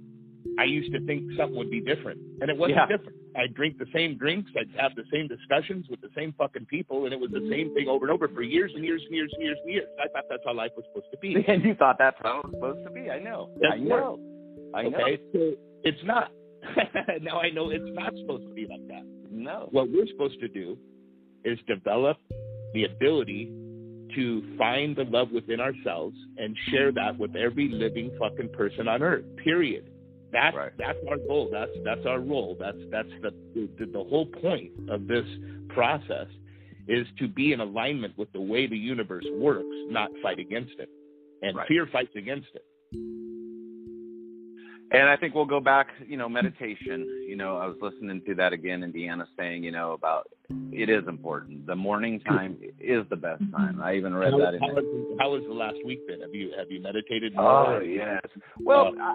[0.58, 2.86] I used to think something would be different, and it wasn't Yeah.
[2.88, 3.18] different.
[3.40, 7.06] I'd drink the same drinks, I'd have the same discussions with the same fucking people,
[7.06, 9.32] and it was the same thing over and over for years and years and years
[9.34, 9.88] and years and years.
[10.00, 11.36] I thought that's how life was supposed to be.
[11.50, 13.10] And you thought that's how it was supposed to be.
[13.10, 13.50] I know.
[13.62, 14.20] That's I know.
[14.76, 14.98] I know.
[15.00, 16.32] Okay, so it's not.
[17.22, 19.04] now I know it's not supposed to be like that.
[19.32, 19.68] No.
[19.72, 20.78] What we're supposed to do
[21.46, 22.18] is develop
[22.74, 23.52] the ability
[24.16, 29.02] to find the love within ourselves and share that with every living fucking person on
[29.02, 29.24] earth.
[29.44, 29.89] Period.
[30.32, 30.72] That's Right.
[30.78, 31.50] that's our goal.
[31.52, 32.56] That's that's our role.
[32.60, 35.26] That's that's the, the the whole point of this
[35.70, 36.28] process
[36.88, 40.90] is to be in alignment with the way the universe works, not fight against it.
[41.42, 41.68] And Right.
[41.68, 42.66] fear fights against it.
[44.92, 47.26] And I think we'll go back, you know, meditation.
[47.28, 50.30] You know, I was listening to that again, and Deanna saying, you know, about
[50.72, 51.68] it is important.
[51.68, 53.82] The morning time is the best time.
[53.84, 54.56] I even read how, that.
[54.56, 56.22] In how, was, how was the last week been?
[56.22, 57.34] Have you have you meditated?
[57.38, 58.22] Oh yes.
[58.60, 59.14] Well, uh,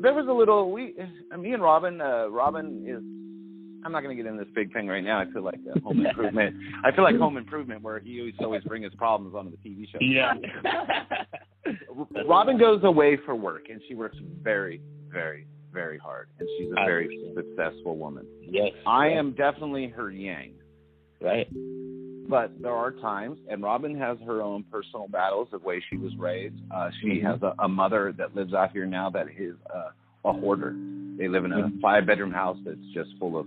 [0.00, 0.72] there was a little.
[0.72, 0.94] We,
[1.38, 2.00] me and Robin.
[2.00, 3.02] Uh, Robin is.
[3.84, 5.20] I'm not going to get into this big thing right now.
[5.20, 6.56] I feel like uh, Home Improvement.
[6.84, 9.86] I feel like Home Improvement, where he always always bring his problems onto the TV
[9.92, 9.98] show.
[10.00, 10.32] Yeah.
[12.26, 14.80] Robin goes away for work, and she works very,
[15.10, 18.26] very, very hard, and she's a very successful woman.
[18.42, 18.72] Yes.
[18.86, 20.52] I am definitely her yang.
[21.20, 21.48] Right.
[22.28, 26.12] But there are times, and Robin has her own personal battles of way she was
[26.18, 26.56] raised.
[26.74, 27.26] Uh, she Mm-hmm.
[27.26, 29.90] has a, a mother that lives out here now that is uh,
[30.24, 30.74] a hoarder.
[31.18, 31.80] They live in a Mhm.
[31.80, 33.46] five bedroom house that's just full of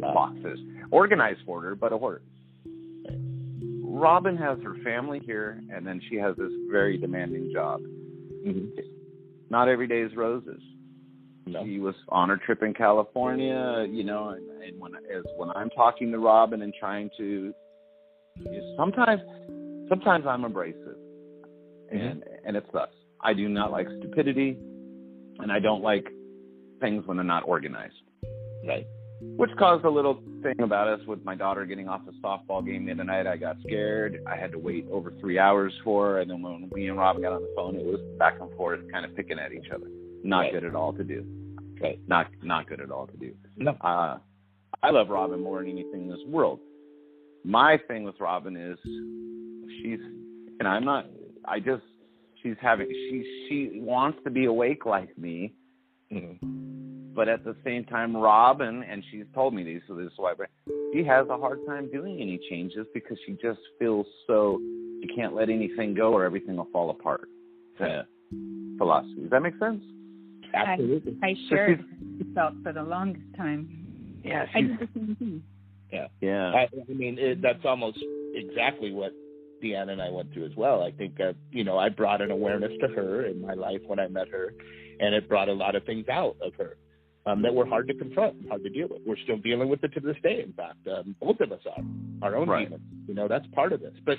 [0.00, 0.58] boxes.
[0.90, 2.22] Organized hoarder, but a hoarder.
[3.92, 7.80] Robin has her family here, and then she has this very demanding job.
[8.46, 8.70] Mhm.
[9.50, 10.62] Not every day is roses.
[11.46, 11.62] No.
[11.64, 15.68] She was on her trip in California, you know, and, and when as when I'm
[15.70, 17.52] talking to Robin and trying to,
[18.76, 19.20] sometimes,
[19.88, 20.96] sometimes I'm abrasive,
[21.90, 22.96] and and it sucks.
[23.20, 24.56] I do not like stupidity,
[25.40, 26.08] and I don't like
[26.80, 28.00] things when they're not organized.
[28.66, 28.86] Right.
[29.36, 32.86] Which caused a little thing about us with my daughter getting off the softball game
[32.86, 33.26] the other night.
[33.26, 34.20] I got scared.
[34.26, 37.22] I had to wait over three hours for her, and then when me and Robin
[37.22, 39.86] got on the phone, it was back and forth, kind of picking at each other.
[40.22, 40.52] Not Right.
[40.52, 41.24] good at all to do.
[41.80, 41.98] Right.
[42.06, 43.34] Not not good at all to do.
[43.56, 43.72] No.
[43.80, 44.18] Uh,
[44.82, 46.60] I love Robin more than anything in this world.
[47.44, 48.78] My thing with Robin is
[49.82, 50.00] she's,
[50.60, 51.06] and I'm not.
[51.44, 51.82] I just
[52.42, 55.54] she's having she she wants to be awake like me,
[56.12, 56.38] Mhm.
[57.14, 60.34] But at the same time, Robin, and she's told me these, so this is why
[60.36, 60.48] but
[60.92, 64.60] she has a hard time doing any changes because she just feels so
[65.02, 67.28] she can't let anything go or everything will fall apart.
[67.80, 68.02] Yeah.
[68.78, 69.22] Philosophy.
[69.22, 69.82] Does that make sense?
[70.54, 71.18] Absolutely.
[71.22, 71.84] I shared
[72.34, 74.20] felt for the longest time.
[74.24, 75.42] Yeah, I did the same thing.
[75.92, 76.06] Yeah.
[76.20, 76.52] yeah.
[76.52, 77.98] I, I mean, it, that's almost
[78.34, 79.12] exactly what
[79.62, 80.82] Deanna and I went through as well.
[80.82, 83.98] I think that you know I brought an awareness to her in my life when
[83.98, 84.54] I met her,
[85.00, 86.76] and it brought a lot of things out of her
[87.26, 89.02] um, that were hard to confront, and hard to deal with.
[89.06, 90.42] We're still dealing with it to this day.
[90.44, 91.84] In fact, um, both of us are
[92.22, 92.64] our own Right.
[92.68, 92.82] demons.
[93.06, 93.94] You know, that's part of this.
[94.04, 94.18] But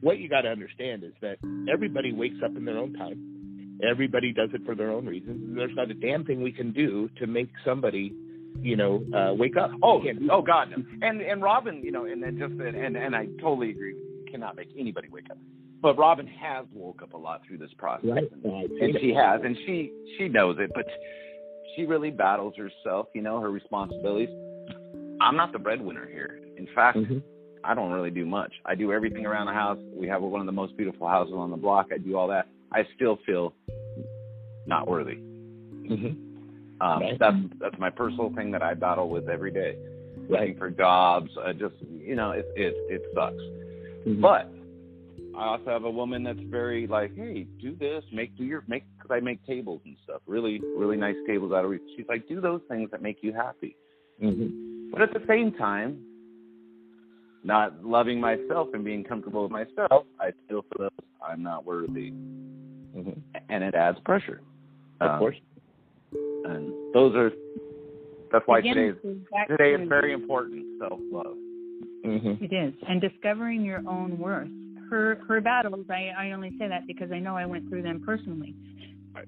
[0.00, 1.38] what you got to understand is that
[1.70, 3.78] everybody wakes up in their own time.
[3.82, 5.54] Everybody does it for their own reasons.
[5.56, 8.12] There's not a damn thing we can do to make somebody,
[8.60, 9.70] you know, uh, wake up.
[9.82, 10.78] Oh, We can't do oh God, no.
[11.06, 13.92] And and Robin, you know, and then just and and I totally agree.
[13.94, 14.22] with you.
[14.24, 15.38] You cannot make anybody wake up.
[15.80, 18.68] But Robin has woke up a lot through this process, Right.
[18.80, 20.72] and she has, and she she knows it.
[20.74, 20.86] But
[21.74, 24.30] she really battles herself, you know, her responsibilities.
[25.20, 26.38] I'm not the breadwinner here.
[26.56, 27.22] In fact, Mhm.
[27.64, 28.52] I don't really do much.
[28.64, 29.78] I do everything around the house.
[29.92, 31.92] We have one of the most beautiful houses on the block.
[31.92, 32.46] I do all that.
[32.72, 33.52] I still feel
[34.66, 35.16] not worthy.
[35.16, 36.16] Mhm.
[36.80, 37.18] Um, Right.
[37.18, 39.76] That's that's my personal thing that I battle with every day.
[40.28, 43.42] Looking for jobs, uh, just you know, it it it sucks.
[44.06, 44.20] Mhm.
[44.20, 44.48] But
[45.38, 48.84] I also have a woman that's very like, hey, do this, make do your make
[48.96, 51.70] because I make tables and stuff, really really nice tables out of.
[51.70, 51.82] reach.
[51.96, 53.76] She's like, do those things that make you happy.
[54.22, 54.90] Mhm.
[54.90, 56.02] But at the same time,
[57.44, 62.10] not loving myself and being comfortable with myself, I still feel that I'm not worthy,
[62.10, 63.20] Mhm.
[63.48, 64.40] and it adds pressure.
[65.00, 65.40] Of Um, course.
[66.44, 67.32] and those are.
[68.32, 70.66] That's why Again, today it today is very important.
[70.80, 71.36] Self love.
[72.04, 72.42] Mhm.
[72.42, 74.50] It is, and discovering your own worth.
[74.90, 75.86] Her her battles.
[75.90, 78.54] I I only say that because I know I went through them personally.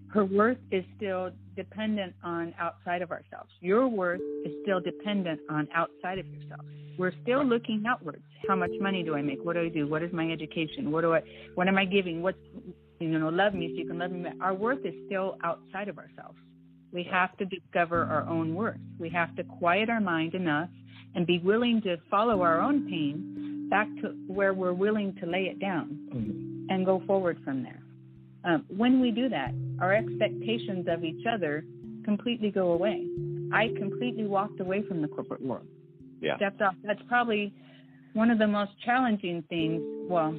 [0.08, 3.50] Her worth is still dependent on outside of ourselves.
[3.60, 6.60] Your worth is still dependent on outside of yourself.
[6.96, 8.22] We're still looking outwards.
[8.46, 9.44] How much money do I make?
[9.44, 9.88] What do I do?
[9.88, 10.90] What is my education?
[10.90, 11.22] What do I?
[11.54, 12.22] What am I giving?
[12.22, 12.38] What's
[12.98, 13.28] you know?
[13.28, 14.30] Love me so you can love me.
[14.40, 16.38] Our worth is still outside of ourselves.
[16.92, 18.80] We have to discover our own worth.
[18.98, 20.68] We have to quiet our mind enough
[21.14, 25.44] and be willing to follow our own pain back to where we're willing to lay
[25.46, 26.66] it down Mhm.
[26.70, 27.80] and go forward from there.
[28.44, 31.64] Um, when we do that, our expectations of each other
[32.04, 33.06] completely go away.
[33.52, 35.66] I completely walked away from the corporate world,
[36.20, 36.36] Yeah.
[36.36, 36.74] stepped off.
[36.82, 37.52] That's probably
[38.14, 39.82] one of the most challenging things.
[40.08, 40.34] Well,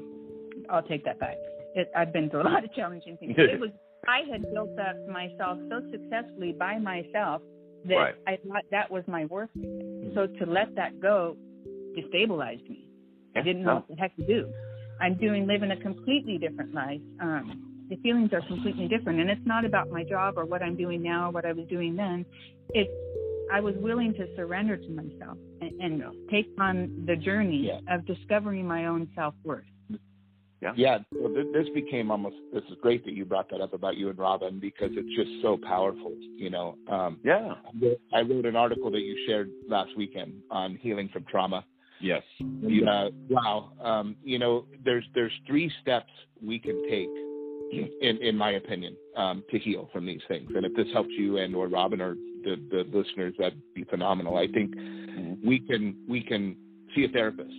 [0.69, 1.37] I'll take that back.
[1.75, 3.35] It, I've been through a lot of challenging things.
[3.37, 3.71] It was
[4.07, 7.41] I had built up myself so successfully by myself
[7.85, 8.15] that Right.
[8.25, 9.51] I thought that was my worth.
[10.15, 11.37] So to let that go
[11.95, 12.87] destabilized me.
[13.35, 14.51] I didn't know what the heck to do.
[14.99, 17.01] I'm doing living a completely different life.
[17.19, 20.77] Um, the feelings are completely different, and it's not about my job or what I'm
[20.77, 22.25] doing now or what I was doing then.
[22.73, 22.91] It's
[23.51, 27.93] I was willing to surrender to myself and, and take on the journey Yeah.
[27.93, 29.65] of discovering my own self worth.
[30.61, 30.73] Yeah.
[30.77, 30.97] Yeah.
[31.11, 32.35] Well, th- this became almost.
[32.53, 35.41] This is great that you brought that up about you and Robin because it's just
[35.41, 36.15] so powerful.
[36.37, 36.77] You know.
[36.87, 37.55] Um, Yeah.
[38.13, 41.65] I wrote an article that you shared last weekend on healing from trauma.
[42.01, 42.23] Yes.
[42.39, 43.71] And, uh, wow.
[43.81, 46.11] Um, you know, there's there's three steps
[46.45, 47.09] we can take,
[48.01, 50.49] in in my opinion, um, to heal from these things.
[50.55, 54.37] And if this helps you and or Robin or the the listeners, that'd be phenomenal.
[54.37, 55.43] I think Mhm.
[55.45, 56.55] we can we can
[56.95, 57.53] see a therapist.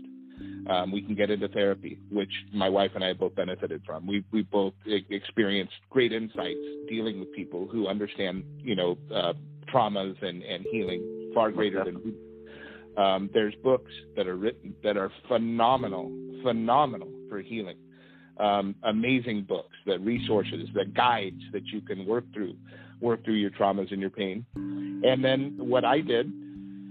[0.68, 4.06] Um, we can get into therapy, which my wife and I both benefited from.
[4.06, 9.34] We we both experienced great insights dealing with people who understand, you know, uh,
[9.72, 12.12] traumas and and healing far greater than we.
[12.96, 16.10] Um, there's books that are written that are phenomenal,
[16.42, 17.76] phenomenal for healing.
[18.38, 22.54] Um, amazing books, that resources, that guides that you can work through,
[23.00, 24.44] work through your traumas and your pain.
[24.54, 26.32] And then what I did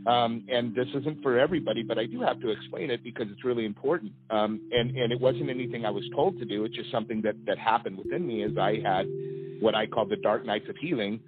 [0.08, 3.44] um, and this isn't for everybody, but I do have to explain it because it's
[3.44, 4.12] really important.
[4.30, 6.66] Um, and and it wasn't anything I was told to do.
[6.66, 9.06] It's just something that that happened within me as I had
[9.60, 11.20] what I call the dark nights of healing,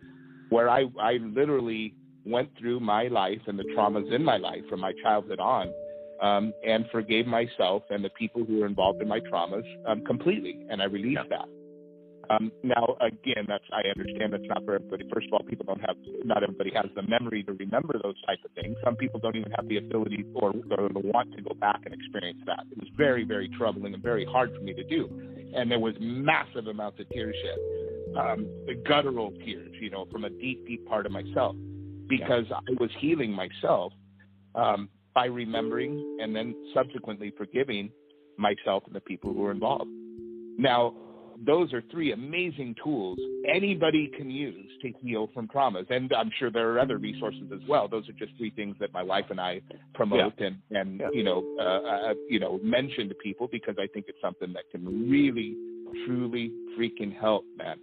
[0.49, 1.93] where I I literally
[2.25, 5.71] went through my life and the traumas in my life from my childhood on,
[6.21, 10.65] um, and forgave myself and the people who were involved in my traumas um, completely,
[10.69, 11.37] and I released Yeah.
[11.37, 11.49] that.
[12.29, 15.03] Um, now, again, that's I understand that's not for everybody.
[15.13, 18.39] First of all, people don't have not everybody has the memory to remember those type
[18.45, 18.77] of things.
[18.83, 21.93] Some people don't even have the ability or, or the want to go back and
[21.93, 22.63] experience that.
[22.71, 25.09] It was very, very troubling and very hard for me to do,
[25.55, 28.47] and there was massive amounts of tears shed, um,
[28.87, 31.55] guttural tears, you know, from a deep, deep part of myself,
[32.07, 33.93] because I was healing myself
[34.55, 37.91] um, by remembering and then subsequently forgiving
[38.37, 39.89] myself and the people who were involved.
[40.57, 40.93] Now,
[41.45, 45.89] those are three amazing tools anybody can use to heal from traumas.
[45.89, 47.87] And I'm sure there are other resources as well.
[47.87, 49.61] Those are just three things that my wife and I
[49.93, 51.09] promote and, and Yeah.
[51.11, 54.63] you know, uh, uh, you know, mention to people because I think it's something that
[54.71, 55.55] can really,
[56.05, 57.77] truly freaking help, man,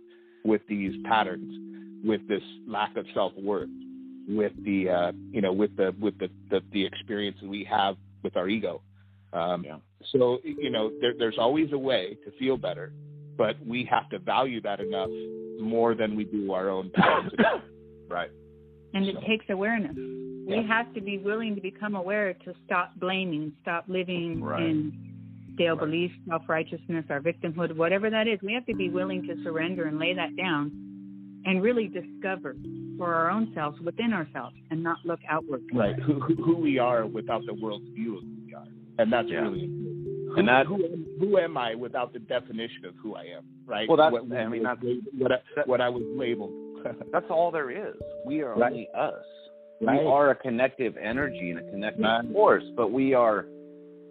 [0.44, 3.68] with these patterns, with this lack of self worth,
[4.36, 8.36] with the, uh, you know, with the, with the, the, the experiences we have with
[8.36, 8.82] our ego.
[9.32, 9.76] Um, Yeah.
[10.12, 12.92] So, you know, there, there's always a way to feel better
[13.40, 15.08] but we have to value that enough
[15.58, 17.32] more than we do our own patterns.
[18.06, 18.30] Right.
[18.92, 19.94] And it takes awareness.
[19.94, 20.62] We Yeah.
[20.62, 24.64] have to be willing to become aware to stop blaming, stop living Right.
[24.64, 24.92] in
[25.54, 25.84] stale Right.
[25.86, 28.42] beliefs, self righteousness, our victimhood, whatever that is.
[28.42, 30.72] We have to be willing to surrender and lay that down
[31.44, 32.56] and really discover
[32.98, 35.62] for our own selves within ourselves and not look outward.
[35.72, 35.98] right.
[35.98, 38.66] Who, who, who we are without the world's view of who we are.
[38.98, 39.40] And that's Yeah.
[39.40, 40.06] really important.
[40.28, 43.44] Who, And that- who, am- who am I without the definition of who I am,
[43.66, 43.88] right?
[43.88, 44.84] Well, that's- what, I mean, that's-
[45.18, 46.52] what, I, that- what I was labeled.
[47.12, 47.94] That's all there is.
[48.24, 48.72] We are Right.
[48.72, 49.12] only us.
[49.82, 50.00] Right.
[50.00, 52.24] We are a connective energy and a connective Right.
[52.32, 53.46] force, but we are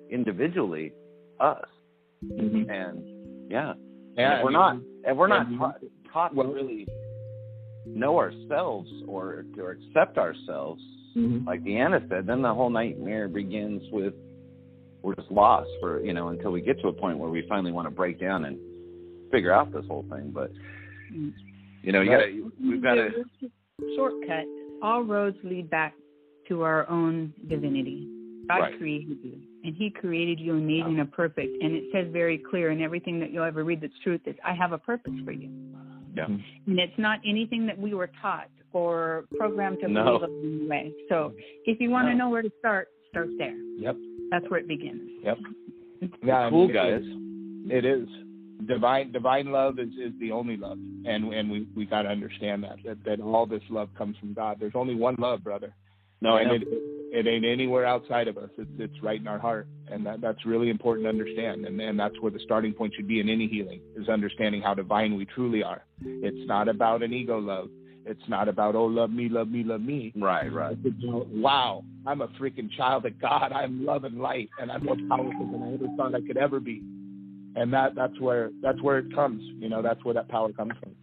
[0.09, 0.93] individually
[1.39, 1.65] us.
[2.23, 2.69] Mhm.
[2.69, 3.73] And yeah,
[4.17, 6.87] Yeah, if we're I not, mean, if we're not and- taught, taught well- to really
[7.95, 10.83] know ourselves or to accept ourselves,
[11.15, 11.45] Mhm.
[11.45, 14.13] like Deanna said, then the whole nightmare begins with
[15.01, 17.71] we're just lost for you know until we get to a point where we finally
[17.71, 18.57] want to break down and
[19.31, 20.31] figure out this whole thing.
[20.31, 20.51] But
[21.09, 22.33] you know, you Right.
[22.35, 23.25] gotta we've got to
[23.95, 24.45] shortcut.
[24.81, 25.93] All roads lead back
[26.47, 28.07] to our own divinity.
[28.47, 28.77] God Right.
[28.77, 31.61] created you, and He created you amazing and perfect.
[31.61, 34.53] And it says very clear in everything that you'll ever read that's truth is, I
[34.53, 35.49] have a purpose for you.
[36.15, 36.25] Yeah.
[36.25, 36.71] Mm-hmm.
[36.71, 40.19] And it's not anything that we were taught or programmed to No.
[40.19, 40.93] believe in any way.
[41.09, 41.33] So
[41.65, 43.55] if you want to know where to start, start there.
[43.77, 43.95] Yep.
[44.31, 45.09] That's where it begins.
[45.23, 45.37] Yep.
[46.23, 47.01] Yeah, cool guys.
[47.71, 48.07] It is
[48.67, 49.11] divine.
[49.11, 52.77] Divine love is, is the only love, and and we we got to understand that,
[52.85, 54.57] that that all this love comes from God.
[54.59, 55.73] There's only one love, brother.
[56.21, 56.55] No, I and know.
[56.55, 56.67] it,
[57.11, 58.49] it ain't anywhere outside of us.
[58.57, 61.65] It's it's right in our heart, and that that's really important to understand.
[61.65, 64.73] And and that's where the starting point should be in any healing is understanding how
[64.73, 65.83] divine we truly are.
[66.01, 67.69] It's not about an ego love.
[68.05, 70.13] It's not about oh love me, love me, love me.
[70.15, 70.77] Right, right.
[70.83, 73.51] It's about, wow, I'm a freaking child of God.
[73.51, 76.59] I'm love and light, and I'm more powerful than I ever thought I could ever
[76.59, 76.81] be.
[77.55, 79.41] And that that's where that's where it comes.
[79.59, 80.95] You know, that's where that power comes from.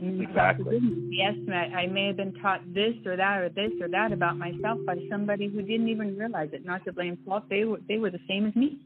[0.00, 0.64] And Exactly.
[0.64, 1.08] talk to goodness.
[1.10, 4.38] Yes, I, I may have been taught this or that or this or that about
[4.38, 6.64] myself by somebody who didn't even realize it.
[6.64, 8.78] Not to blame self, they were they were the same as me.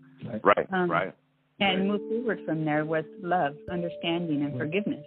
[0.42, 1.14] Right, Um, right.
[1.60, 1.88] And Right.
[1.88, 5.04] move forward from there with love, understanding, and forgiveness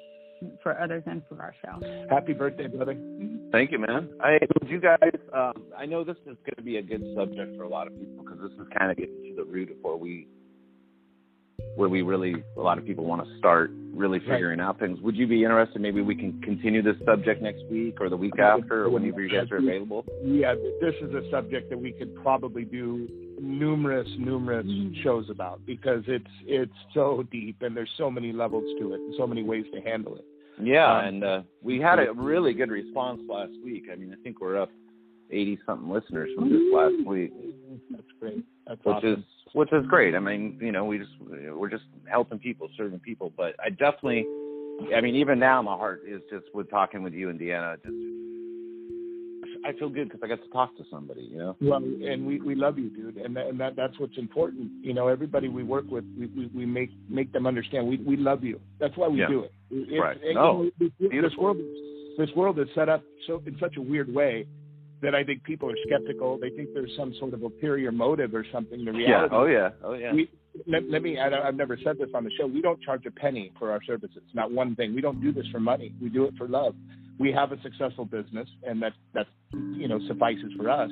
[0.63, 1.85] for others and for ourselves.
[2.09, 2.95] Happy birthday, brother.
[3.51, 4.09] Thank you, man.
[4.19, 7.55] I, would you guys, um, I know this is going to be a good subject
[7.57, 9.77] for a lot of people because this is kind of getting to the root of
[9.81, 10.27] where we,
[11.75, 14.67] where we really, a lot of people want to start really figuring right.
[14.67, 14.99] out things.
[15.01, 15.81] Would you be interested?
[15.81, 19.29] Maybe we can continue this subject next week or the week after, or whenever you
[19.29, 20.05] guys are available.
[20.23, 23.07] Yeah, this is a subject that we could probably do
[23.41, 25.01] numerous, numerous mm-hmm.
[25.03, 29.15] shows about because it's it's so deep and there's so many levels to it and
[29.17, 30.25] so many ways to handle it.
[30.61, 33.85] Yeah, um, and uh, we had a really good response last week.
[33.91, 34.69] I mean, I think we're up
[35.31, 37.33] eighty something listeners from this last week.
[37.89, 38.45] That's great.
[38.67, 39.13] That's which awesome.
[39.13, 39.23] is
[39.53, 40.13] which is great.
[40.13, 40.25] I mm-hmm.
[40.25, 43.31] mean, you know, we just we're just helping people, serving people.
[43.35, 44.25] But I definitely,
[44.95, 47.75] I mean, even now, my heart is just with talking with you and Deanna.
[47.83, 47.95] Just
[49.63, 51.55] I feel good because I got to talk to somebody, you know.
[51.61, 54.71] Well, and we we love you, dude, and that, and that that's what's important.
[54.81, 58.17] You know, everybody we work with, we we, we make make them understand we we
[58.17, 58.59] love you.
[58.79, 59.27] That's why we yeah.
[59.27, 59.53] do it.
[59.69, 60.17] It's, right.
[60.33, 60.63] no.
[60.63, 61.57] Know, this, this world
[62.17, 64.47] this world is set up so in such a weird way
[65.01, 66.37] that I think people are skeptical.
[66.37, 68.85] They think there's some sort of ulterior motive or something.
[68.85, 69.33] The reality.
[69.33, 69.39] Yeah.
[69.39, 69.69] Oh yeah.
[69.83, 70.13] Oh yeah.
[70.13, 70.29] We,
[70.67, 71.17] let, let me.
[71.17, 72.45] I, I've never said this on the show.
[72.45, 74.21] We don't charge a penny for our services.
[74.33, 74.93] Not one thing.
[74.93, 75.93] We don't do this for money.
[76.01, 76.75] We do it for love.
[77.19, 80.91] We have a successful business, and that that you know suffices for us.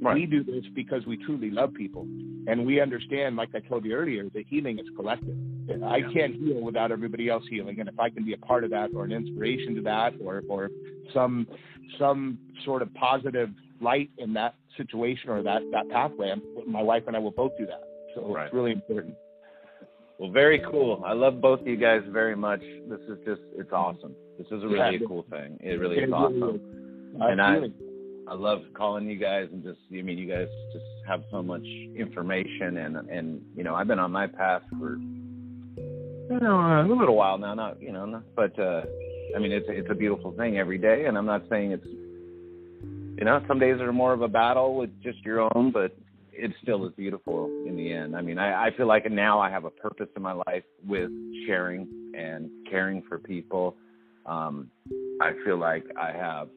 [0.00, 0.14] Right.
[0.14, 2.02] We do this because we truly love people,
[2.46, 5.36] and we understand, like I told you earlier, the healing is collective.
[5.84, 8.70] I can't heal without everybody else healing, and if I can be a part of
[8.70, 10.70] that, or an inspiration to that, or or
[11.12, 11.46] some
[11.98, 16.34] some sort of positive light in that situation or that that pathway,
[16.66, 17.82] my wife and I will both do that.
[18.14, 18.46] So right.
[18.46, 19.14] it's really important.
[20.18, 21.02] Well, very cool.
[21.06, 22.60] I love both of you guys very much.
[22.88, 24.14] This is just it's awesome.
[24.36, 25.58] This is a really yeah, cool thing.
[25.60, 26.60] It really is awesome.
[27.20, 27.58] And I
[28.28, 31.64] I love calling you guys and just I mean you guys just have so much
[31.96, 37.16] information and and you know I've been on my path for you know a little
[37.16, 38.82] while now not you know not, but uh
[39.34, 43.24] I mean it's it's a beautiful thing every day and I'm not saying it's you
[43.24, 45.96] know some days are more of a battle with just your own but
[46.32, 48.16] it still is beautiful in the end.
[48.16, 51.10] I mean I I feel like now I have a purpose in my life with
[51.46, 53.76] sharing and caring for people.
[54.26, 54.70] Um
[55.20, 56.48] I feel like I have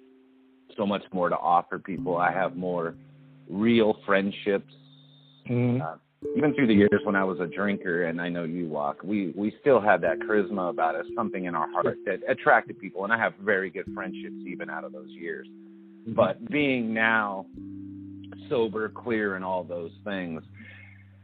[0.77, 2.17] so much more to offer people.
[2.17, 2.95] I have more
[3.49, 4.71] real friendships.
[5.49, 5.81] Mm-hmm.
[5.81, 5.95] Uh,
[6.35, 9.33] even through the years when I was a drinker, and I know you walk, we
[9.35, 13.11] we still had that charisma about us, something in our heart that attracted people, and
[13.11, 15.47] I have very good friendships even out of those years.
[15.47, 16.13] Mm-hmm.
[16.13, 17.47] But being now
[18.49, 20.43] sober, clear, and all those things,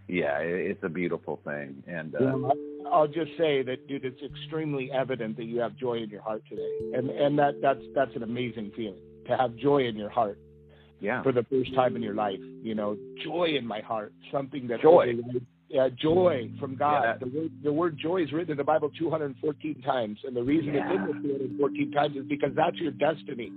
[0.08, 1.84] yeah, it's a beautiful thing.
[1.86, 2.50] And uh, yeah,
[2.92, 6.44] I'll just say that, dude, it's extremely evident that you have joy in your heart
[6.50, 10.40] today, and and that that's that's an amazing feeling to have joy in your heart.
[11.00, 11.22] Yeah.
[11.24, 14.82] For the first time in your life, you know, joy in my heart, something that
[14.82, 15.16] joy.
[15.70, 16.60] Yeah, joy mm-hmm.
[16.60, 17.04] from God.
[17.04, 20.42] Yeah, the word the word joy is written in the Bible 214 times, and the
[20.42, 20.90] reason yeah.
[20.90, 23.52] it's in there 214 times is because that's your destiny.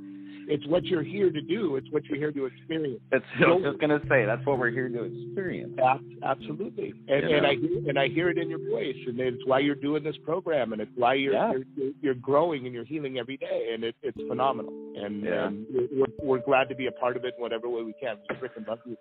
[0.51, 1.76] It's what you're here to do.
[1.76, 3.01] It's what you're here to experience.
[3.11, 4.24] That's I was just gonna say.
[4.26, 5.78] That's what we're here to experience.
[6.24, 9.61] Absolutely, and, and I hear and I hear it in your voice, and it's why
[9.61, 11.53] you're doing this program, and it's why you're yeah.
[11.53, 14.72] you're, you're, growing and you're healing every day, and it, it's phenomenal.
[14.96, 15.46] And, yeah.
[15.46, 18.16] and we're, we're glad to be a part of it in whatever way we can.
[18.32, 18.96] Freaking love you,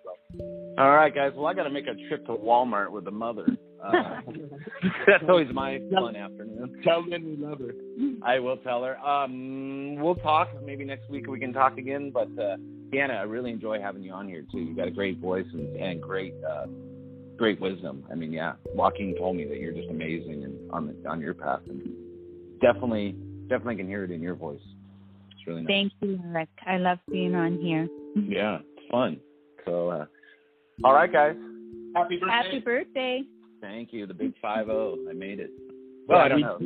[0.78, 1.32] All right, guys.
[1.34, 3.46] Well, I got to make a trip to Walmart with the mother.
[3.82, 4.20] Uh,
[5.06, 6.80] that's always my fun afternoon.
[6.84, 7.72] Tell Lynn we love her.
[8.22, 8.98] I will tell her.
[8.98, 10.48] Um, we'll talk.
[10.64, 12.10] Maybe next week we can talk again.
[12.12, 12.56] But uh,
[12.92, 14.58] Deanna, I really enjoy having you on here too.
[14.58, 16.66] You got a great voice and, and great, uh,
[17.36, 18.04] great wisdom.
[18.10, 21.34] I mean, yeah, Joaquin told me that you're just amazing and on the, on your
[21.34, 21.80] path, and
[22.60, 23.16] definitely,
[23.48, 24.60] definitely can hear it in your voice.
[25.32, 25.68] It's really nice.
[25.68, 26.48] Thank you, Rick.
[26.66, 27.88] I love being on here.
[28.28, 29.18] yeah, it's fun.
[29.64, 30.06] So, uh,
[30.84, 31.36] all right, guys.
[31.94, 32.30] Happy birthday.
[32.30, 33.22] Happy birthday.
[33.60, 34.06] Thank you.
[34.06, 34.96] The big five zero.
[35.08, 35.50] I made it.
[36.08, 36.58] Well, I don't we, know.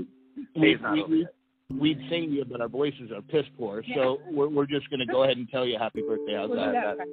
[0.56, 1.34] We, not we, over we, yet.
[1.78, 3.82] we'd sing you, but our voices are piss poor.
[3.94, 6.34] So we're, we're just going to go ahead and tell you happy birthday.
[6.36, 6.96] How's We'll do that?
[6.98, 7.06] that.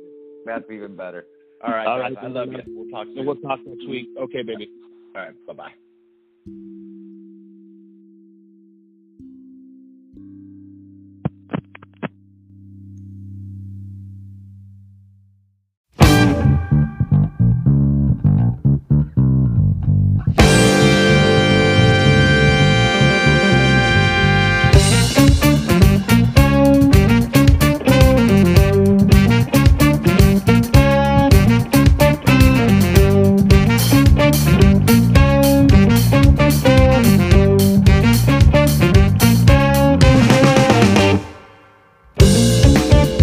[0.45, 1.25] That's even better.
[1.63, 2.13] All right, All guys.
[2.15, 2.61] right, I love you.
[2.67, 3.25] We'll talk soon.
[3.25, 4.07] We'll talk next week.
[4.19, 4.69] Okay, baby.
[5.15, 5.47] All right.
[5.47, 7.00] Bye bye.